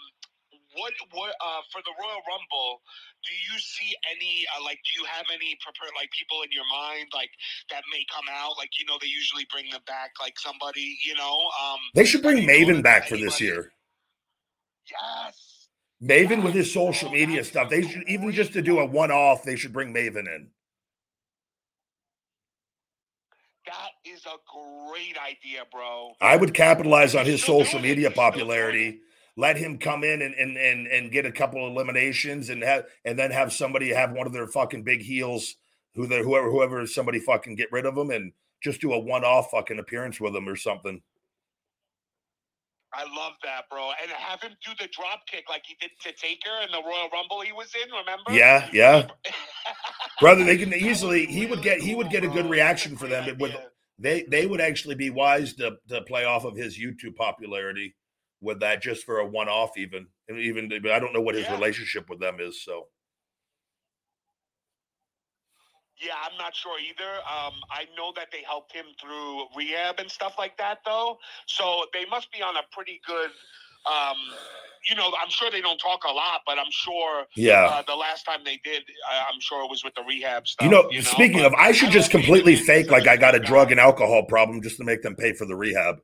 [0.79, 2.79] what what uh for the Royal Rumble?
[3.27, 4.79] Do you see any uh, like?
[4.87, 7.35] Do you have any prepared like people in your mind like
[7.67, 8.55] that may come out?
[8.55, 10.95] Like you know, they usually bring them back like somebody.
[11.03, 13.75] You know, um, They should bring have you thought Maven back for this year.
[14.87, 15.67] Yes.
[15.99, 17.69] Maven with his social media stuff.
[17.69, 19.43] They should even just to do a one off.
[19.43, 20.47] They should bring Maven in.
[23.67, 26.13] That is a great idea, bro.
[26.21, 29.01] I would capitalize on his social media He's still doing popularity.
[29.37, 33.17] let him come in and and and, and get a couple eliminations and have and
[33.19, 35.55] then have somebody have one of their fucking big heels
[35.95, 39.51] who they whoever whoever somebody fucking get rid of them and just do a one-off
[39.51, 41.01] fucking appearance with them or something.
[42.93, 43.91] I love that, bro.
[44.01, 47.09] And have him do the drop kick like he did to Taker in the Royal
[47.11, 48.31] Rumble he was in, remember?
[48.31, 49.07] Yeah, yeah.
[50.21, 53.27] Brother, they can easily he would get he would get a good reaction for them.
[53.27, 53.55] It would
[53.99, 57.95] they they would actually be wise to to play off of his YouTube popularity
[58.41, 60.07] with that just for a one off even.
[60.27, 61.49] And even but I don't know what his Yeah.
[61.49, 62.89] relationship with them is, so
[66.01, 67.15] Yeah, I'm not sure either.
[67.19, 71.17] Um, I know that they helped him through rehab and stuff like that, though.
[71.47, 73.31] So they must be on a pretty good.
[73.87, 74.17] Um,
[74.89, 77.25] you know, I'm sure they don't talk a lot, but I'm sure.
[77.35, 77.65] Yeah.
[77.65, 80.65] Uh, the last time they did, uh, I'm sure it was with the rehab stuff.
[80.65, 83.39] You know, speaking but of, I should I just completely fake like I got a
[83.39, 85.97] drug and alcohol problem just to make them pay for the rehab.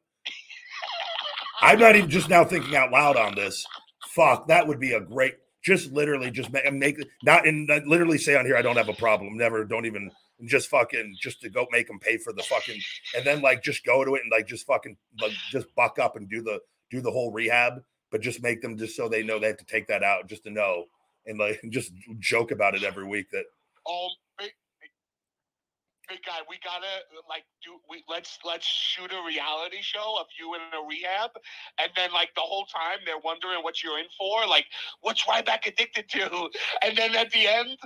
[1.61, 3.65] I'm not even just now thinking out loud on this.
[4.09, 5.35] Fuck, that would be a great.
[5.63, 8.93] Just literally, just make, make not and literally say on here, I don't have a
[8.93, 9.37] problem.
[9.37, 10.09] Never, don't even
[10.45, 12.79] just fucking just to go make them pay for the fucking
[13.15, 16.15] and then like just go to it and like just fucking like just buck up
[16.15, 16.59] and do the
[16.91, 17.81] do the whole rehab,
[18.11, 20.43] but just make them just so they know they have to take that out just
[20.43, 20.85] to know
[21.25, 23.45] and like just joke about it every week that
[23.85, 24.11] big,
[26.11, 27.79] big guy, we gotta like do.
[27.89, 31.31] We let's let's shoot a reality show of you in a rehab,
[31.79, 34.45] and then like the whole time they're wondering what you're in for.
[34.45, 34.65] Like,
[34.99, 36.49] what's Ryback addicted to?
[36.83, 37.77] And then at the end,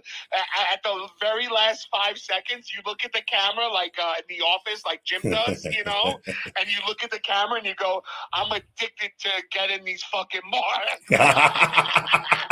[0.74, 4.44] at the very last five seconds, you look at the camera like uh, in the
[4.44, 8.02] office, like Jim does, you know, and you look at the camera and you go,
[8.34, 11.02] "I'm addicted to getting these fucking bars.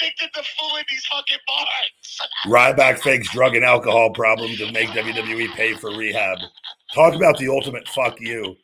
[0.00, 5.54] Addicted to fooling these fucking bars." Ryback fakes drug and alcohol problem to make WWE
[5.54, 6.38] pay for rehab.
[6.94, 8.56] Talk about the ultimate fuck you.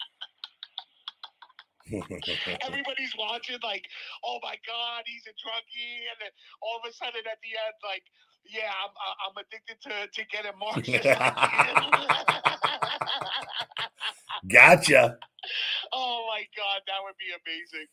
[2.65, 3.85] everybody's watching like
[4.25, 6.31] oh my god he's a druggie and then
[6.63, 8.03] all of a sudden at the end like
[8.49, 8.89] yeah i'm
[9.21, 10.89] i'm addicted to to getting marks
[14.49, 15.21] gotcha.
[15.93, 17.85] oh my god that would be amazing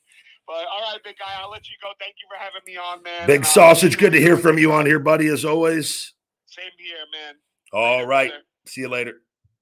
[0.52, 3.02] but all right big guy i'll let you go thank you for having me on
[3.04, 3.98] man Big And, uh, sausage.
[3.98, 6.14] Good to hear from you on here, buddy, as always.
[6.46, 7.36] same here man
[7.72, 8.30] All Later, right.
[8.30, 8.44] brother.
[8.66, 9.14] See you later.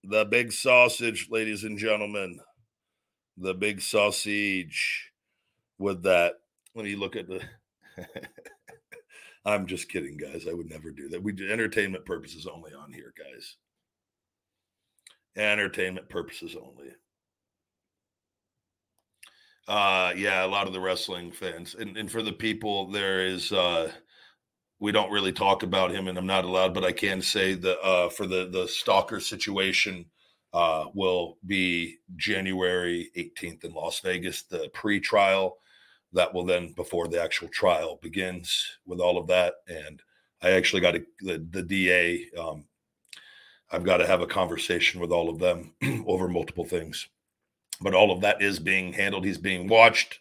[0.04, 2.40] The big sausage, ladies and gentlemen.
[3.38, 5.12] The big sausage
[5.78, 6.34] with that.
[6.76, 7.42] Let me look at the.
[9.46, 10.48] I'm just kidding, guys.
[10.50, 11.22] I would never do that.
[11.24, 13.56] We do entertainment purposes only on here, guys.
[15.38, 16.90] Entertainment purposes only.
[19.70, 21.76] Uh yeah, a lot of the wrestling fans.
[21.76, 23.94] And and for the people there is uh
[24.80, 27.80] we don't really talk about him and I'm not allowed, but I can say that
[27.82, 30.08] uh for the the stalker situation
[30.54, 35.58] uh will be January 18th in Las Vegas, the pre-trial
[36.14, 40.02] that will then before the actual trial begins with all of that and
[40.42, 42.66] I actually got a, the the DA um
[43.72, 45.74] I've got to have a conversation with all of them
[46.08, 47.08] over multiple things.
[47.82, 49.26] But all of that is being handled.
[49.26, 50.20] He's being watched.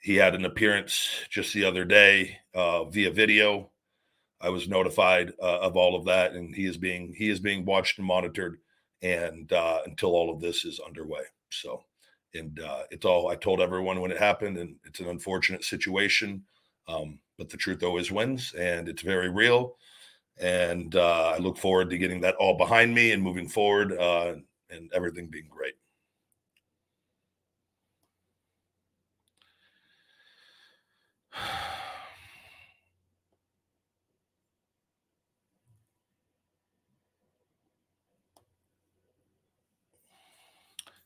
[0.00, 3.70] He had an appearance just the other day uh, via video.
[4.40, 7.64] I was notified uh, of all of that, and he is being he is being
[7.64, 8.58] watched and monitored,
[9.00, 11.22] and uh, until all of this is underway.
[11.50, 11.84] So,
[12.34, 16.44] and uh, it's all I told everyone when it happened, and it's an unfortunate situation,
[16.86, 19.76] um, but the truth always wins, and it's very real.
[20.38, 24.34] And uh, I look forward to getting that all behind me and moving forward, uh,
[24.68, 25.74] and everything being great.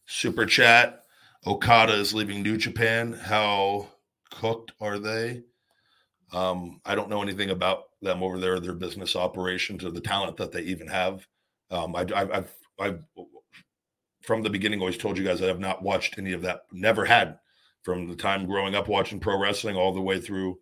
[0.06, 1.04] Super chat.
[1.46, 3.12] Okada is leaving New Japan.
[3.12, 3.88] How
[4.30, 5.42] cooked are they?
[6.32, 10.36] Um, I don't know anything about them over there, their business operations, or the talent
[10.38, 11.26] that they even have.
[11.70, 13.02] Um, I, I've, I've,
[14.22, 16.62] from the beginning, always told you guys I have not watched any of that.
[16.72, 17.38] Never had
[17.82, 20.58] from the time growing up watching pro wrestling all the way through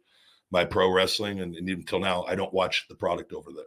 [0.51, 3.65] my pro wrestling, and, and even till now, I don't watch the product over there.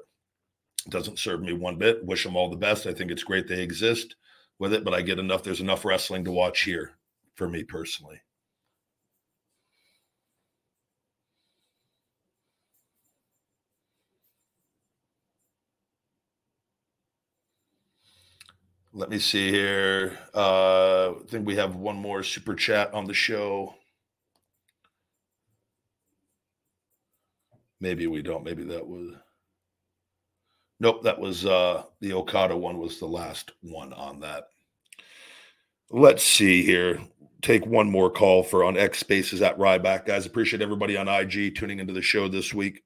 [0.86, 2.04] It doesn't serve me one bit.
[2.06, 2.88] Wish them all the best.
[2.88, 4.16] I think it's great they exist
[4.60, 5.44] with it, but I get enough.
[5.44, 6.92] There's enough wrestling to watch here
[7.36, 8.22] for me personally.
[18.94, 20.18] Let me see here.
[20.34, 23.76] Uh, I think we have one more super chat on the show.
[27.80, 28.44] Maybe we don't.
[28.44, 29.16] Maybe that was.
[30.80, 34.46] Nope, that was uh the Okada one was the last one on that.
[35.92, 37.00] Let's see here.
[37.42, 40.06] take one more call for on X Spaces at Ryback.
[40.06, 42.84] Guys, appreciate everybody on IG tuning into the show this week.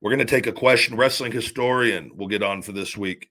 [0.00, 0.96] We're going to take a question.
[0.96, 3.28] Wrestling historian we'll get on for this week,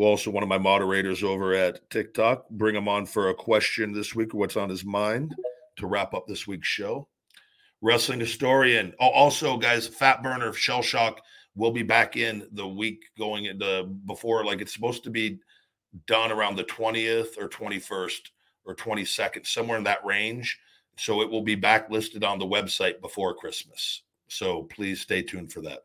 [0.00, 2.48] who also one of my moderators over at TikTok.
[2.48, 5.34] Bring him on for a question this week, what's on his mind
[5.76, 7.06] to wrap up this week's show.
[7.82, 8.94] Wrestling historian.
[8.98, 11.20] Oh, also, guys, Fat Burner Shell Shock
[11.54, 15.38] will be back in the week going into before, like it's supposed to be
[16.06, 18.20] done around the 20th or 21st
[18.64, 20.58] or 22nd, somewhere in that range.
[20.96, 24.00] So it will be back listed on the website before Christmas.
[24.28, 25.80] So please stay tuned for that.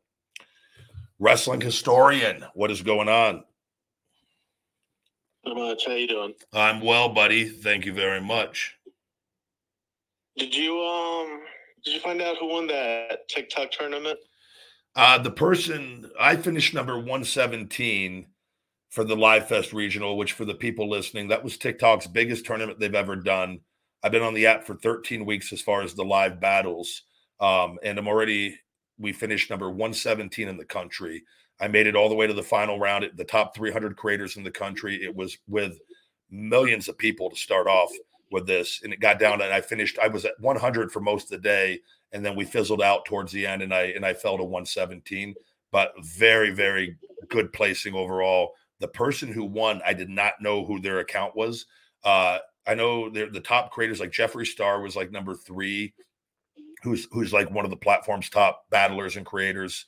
[1.20, 3.44] Wrestling historian, what is going on?
[5.54, 5.86] Much.
[5.86, 6.34] How you doing?
[6.54, 7.46] I'm well, buddy.
[7.48, 8.76] Thank you very much.
[10.38, 11.42] Did you um
[11.84, 14.18] did you find out who won that TikTok tournament?
[14.96, 18.28] Uh the person I finished number 117
[18.90, 22.80] for the Live Fest Regional, which for the people listening, that was TikTok's biggest tournament
[22.80, 23.60] they've ever done.
[24.04, 27.04] I've been on the app for 13 weeks as far as the live battles.
[27.40, 28.58] Um, and I'm already,
[28.98, 31.24] we finished number 117 in the country.
[31.60, 34.38] I made it all the way to the final round at the top 300 creators
[34.38, 35.02] in the country.
[35.04, 35.80] It was with
[36.30, 37.92] millions of people to start off
[38.32, 38.82] with this.
[38.84, 41.38] And it got down and I finished, I was at 100 for most of the
[41.38, 41.80] day.
[42.12, 45.36] And then we fizzled out towards the end and I, and I fell to 117,
[45.72, 46.98] but very, very
[47.30, 51.66] good placing overall the person who won, I did not know who their account was.
[52.04, 55.94] Uh, I know the top creators like Jeffree Star was like number three,
[56.84, 59.86] who's who's like one of the platform's top battlers and creators.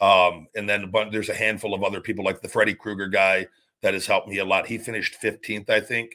[0.00, 3.46] Um, and then there's a handful of other people like the Freddy Krueger guy
[3.82, 4.66] that has helped me a lot.
[4.66, 6.12] He finished 15th, I think.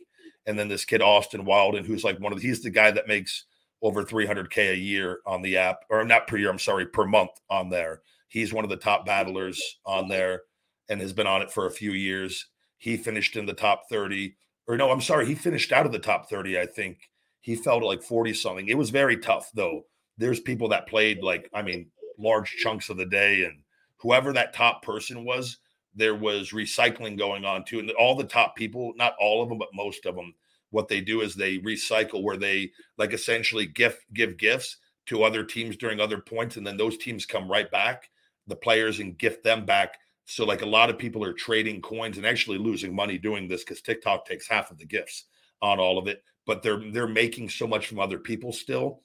[0.48, 3.08] And then this kid Austin Wilden, who's like one of the, he's the guy that
[3.08, 3.46] makes
[3.82, 6.50] over 300k a year on the app, or not per year.
[6.50, 8.02] I'm sorry, per month on there.
[8.28, 10.42] He's one of the top battlers on there
[10.90, 12.48] and has been on it for a few years.
[12.78, 14.36] He finished in the top 30,
[14.68, 17.10] or no, I'm sorry, he finished out of the top 30, I think.
[17.42, 18.68] He fell to like 40 something.
[18.68, 19.84] It was very tough, though.
[20.18, 21.88] There's people that played like, I mean,
[22.18, 23.60] large chunks of the day, and
[24.06, 25.58] whoever that top person was,
[25.96, 27.80] there was recycling going on too.
[27.80, 30.34] And all the top people, not all of them, but most of them,
[30.72, 34.78] what they do is they recycle where they like essentially gift give gifts
[35.08, 38.10] to other teams during other points, and then those teams come right back,
[38.48, 42.18] the players, and gift them back so like a lot of people are trading coins
[42.18, 45.26] and actually losing money doing this because TikTok takes half of the gifts
[45.62, 49.02] on all of it, but they're they're making so much from other people still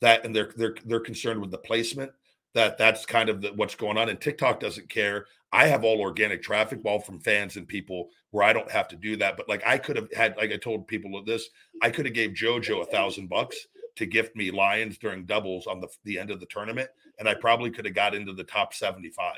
[0.00, 2.10] that and they're they're they're concerned with the placement
[2.54, 5.26] that that's kind of the, what's going on and TikTok doesn't care.
[5.52, 8.96] I have all organic traffic all from fans and people where I don't have to
[8.96, 9.36] do that.
[9.36, 11.48] But like I could have had like I told people this,
[11.82, 13.56] I could have gave Jojo a thousand bucks
[13.96, 16.88] to gift me lions during doubles on the the end of the tournament,
[17.18, 19.34] and I probably could have got into the top 75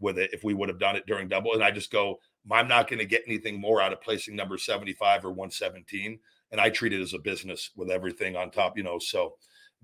[0.00, 1.54] with it if we would have done it during double.
[1.54, 2.20] And I just go,
[2.50, 6.18] I'm not going to get anything more out of placing number 75 or 117.
[6.52, 8.98] And I treat it as a business with everything on top, you know.
[8.98, 9.34] So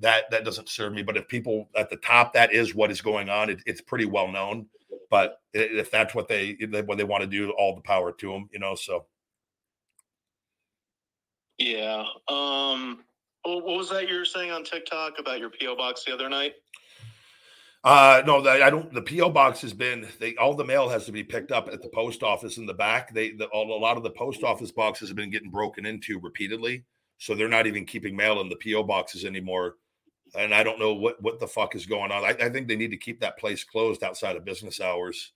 [0.01, 1.03] that that doesn't serve me.
[1.03, 3.51] But if people at the top, that is what is going on.
[3.51, 4.67] It, it's pretty well known.
[5.11, 6.57] But if that's what they
[6.87, 8.75] what they want to do, all the power to them, you know.
[8.75, 9.07] So
[11.59, 12.05] yeah.
[12.29, 13.05] Um.
[13.43, 16.53] What was that you were saying on TikTok about your PO box the other night?
[17.83, 18.93] Uh, no, I don't.
[18.93, 21.81] The PO box has been they all the mail has to be picked up at
[21.81, 23.15] the post office in the back.
[23.15, 26.19] They the, all, a lot of the post office boxes have been getting broken into
[26.19, 26.85] repeatedly,
[27.17, 29.77] so they're not even keeping mail in the PO boxes anymore.
[30.37, 32.25] And I don't know what what the fuck is going on.
[32.25, 35.33] I, I think they need to keep that place closed outside of business hours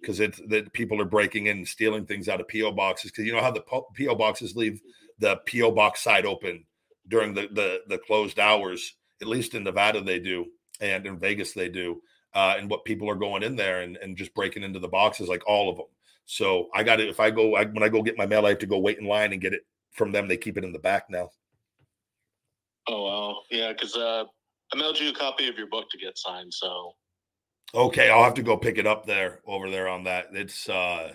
[0.00, 3.10] because it's that people are breaking in and stealing things out of PO boxes.
[3.10, 3.64] Because you know how the
[3.96, 4.80] PO boxes leave
[5.18, 6.64] the PO box side open
[7.08, 8.94] during the the the closed hours.
[9.20, 10.46] At least in Nevada, they do
[10.80, 12.02] and in Vegas they do,
[12.34, 15.28] uh, and what people are going in there and, and just breaking into the boxes,
[15.28, 15.86] like all of them.
[16.26, 17.08] So I got it.
[17.08, 18.98] If I go, I, when I go get my mail, I have to go wait
[18.98, 19.62] in line and get it
[19.92, 20.28] from them.
[20.28, 21.30] They keep it in the back now.
[22.88, 24.24] Oh wow, yeah, because uh,
[24.72, 26.52] I mailed you a copy of your book to get signed.
[26.52, 26.92] So
[27.74, 30.26] okay, I'll have to go pick it up there over there on that.
[30.32, 31.12] It's uh,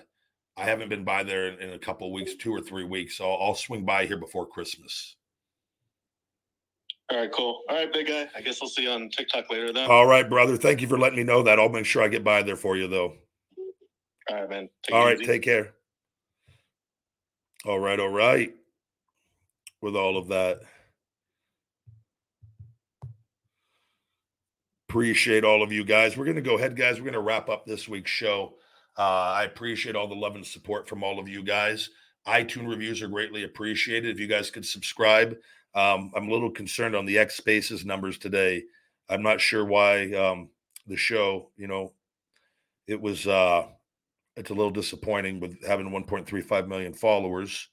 [0.58, 3.18] I haven't been by there in, in a couple weeks, two or three weeks.
[3.18, 5.16] So I'll, I'll swing by here before Christmas.
[7.12, 7.62] All right, cool.
[7.70, 8.30] All right, big guy.
[8.36, 9.90] I guess I'll see you on TikTok later then.
[9.90, 10.56] All right, brother.
[10.56, 11.60] Thank you for letting me know that.
[11.60, 13.16] I'll make sure I get by there for you, though.
[14.30, 14.70] All right, man.
[14.84, 15.26] Take all right, easy.
[15.26, 15.74] take care.
[17.66, 18.56] All right, all right.
[19.82, 20.62] With all of that.
[24.92, 26.18] Appreciate all of you guys.
[26.18, 26.98] We're going to go ahead, guys.
[26.98, 28.56] We're going to wrap up this week's show.
[28.98, 31.92] Uh, I appreciate all the love and support from all of you guys.
[32.28, 34.14] iTunes reviews are greatly appreciated.
[34.14, 35.38] If you guys could subscribe,
[35.76, 38.66] um, I'm a little concerned on the X Spaces numbers today.
[39.08, 40.50] I'm not sure why um,
[40.88, 41.94] the show, you know,
[42.86, 43.68] it was uh,
[44.36, 47.70] it's a little disappointing with having 1.35 million followers,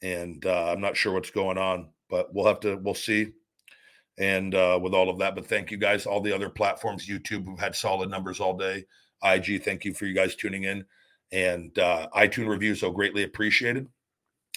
[0.00, 1.90] and uh, I'm not sure what's going on.
[2.08, 3.32] but we'll have to we'll see.
[4.18, 6.04] And uh, with all of that, but thank you guys.
[6.04, 8.84] All the other platforms, YouTube, who've had solid numbers all day.
[9.24, 10.84] IG, thank you for you guys tuning in.
[11.30, 13.88] And uh, iTunes reviews so greatly appreciated.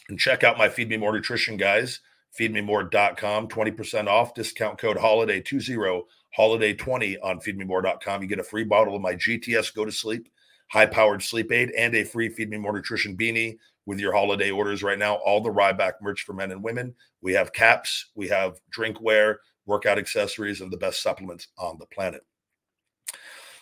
[0.09, 2.01] And check out my Feed Me More Nutrition guys,
[2.37, 6.03] feedmemore.com, 20% off, discount code holiday20,
[6.37, 8.21] holiday20 on feedmemore.com.
[8.21, 10.27] You get a free bottle of my GTS Go to Sleep,
[10.69, 14.51] high powered sleep aid, and a free Feed Me More Nutrition beanie with your holiday
[14.51, 15.15] orders right now.
[15.15, 16.95] All the Ryback merch for men and women.
[17.21, 22.23] We have caps, we have drinkware, workout accessories, and the best supplements on the planet.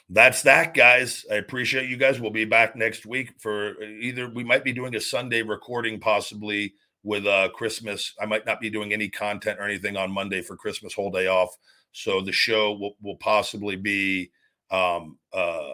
[0.09, 1.25] That's that, guys.
[1.31, 2.19] I appreciate you guys.
[2.19, 6.73] We'll be back next week for either we might be doing a Sunday recording, possibly
[7.03, 8.13] with uh Christmas.
[8.21, 11.27] I might not be doing any content or anything on Monday for Christmas, whole day
[11.27, 11.55] off.
[11.93, 14.31] So the show will, will possibly be
[14.71, 15.71] um uh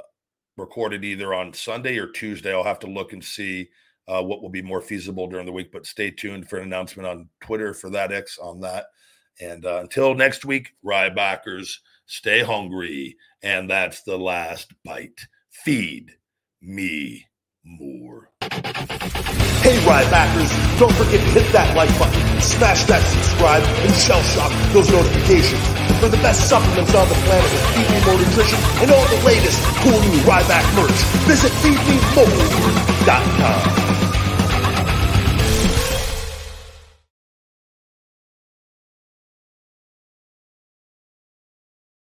[0.57, 2.53] recorded either on Sunday or Tuesday.
[2.53, 3.69] I'll have to look and see
[4.09, 5.71] uh, what will be more feasible during the week.
[5.71, 8.87] But stay tuned for an announcement on Twitter for that X on that.
[9.39, 11.75] And uh, until next week, Rybackers,
[12.07, 13.17] stay hungry.
[13.43, 15.27] And that's the last bite.
[15.51, 16.11] Feed
[16.61, 17.25] me
[17.63, 18.31] more.
[19.61, 24.51] Hey, Rybackers, don't forget to hit that like button, smash that subscribe, and shell shock
[24.73, 25.61] those notifications
[25.99, 29.21] for the best supplements on the planet with Feed Me More Nutrition and all the
[29.25, 30.99] latest cool new Ryback merch.
[31.27, 32.98] Visit feedmemore.com.
[33.09, 34.08] 蛋 사.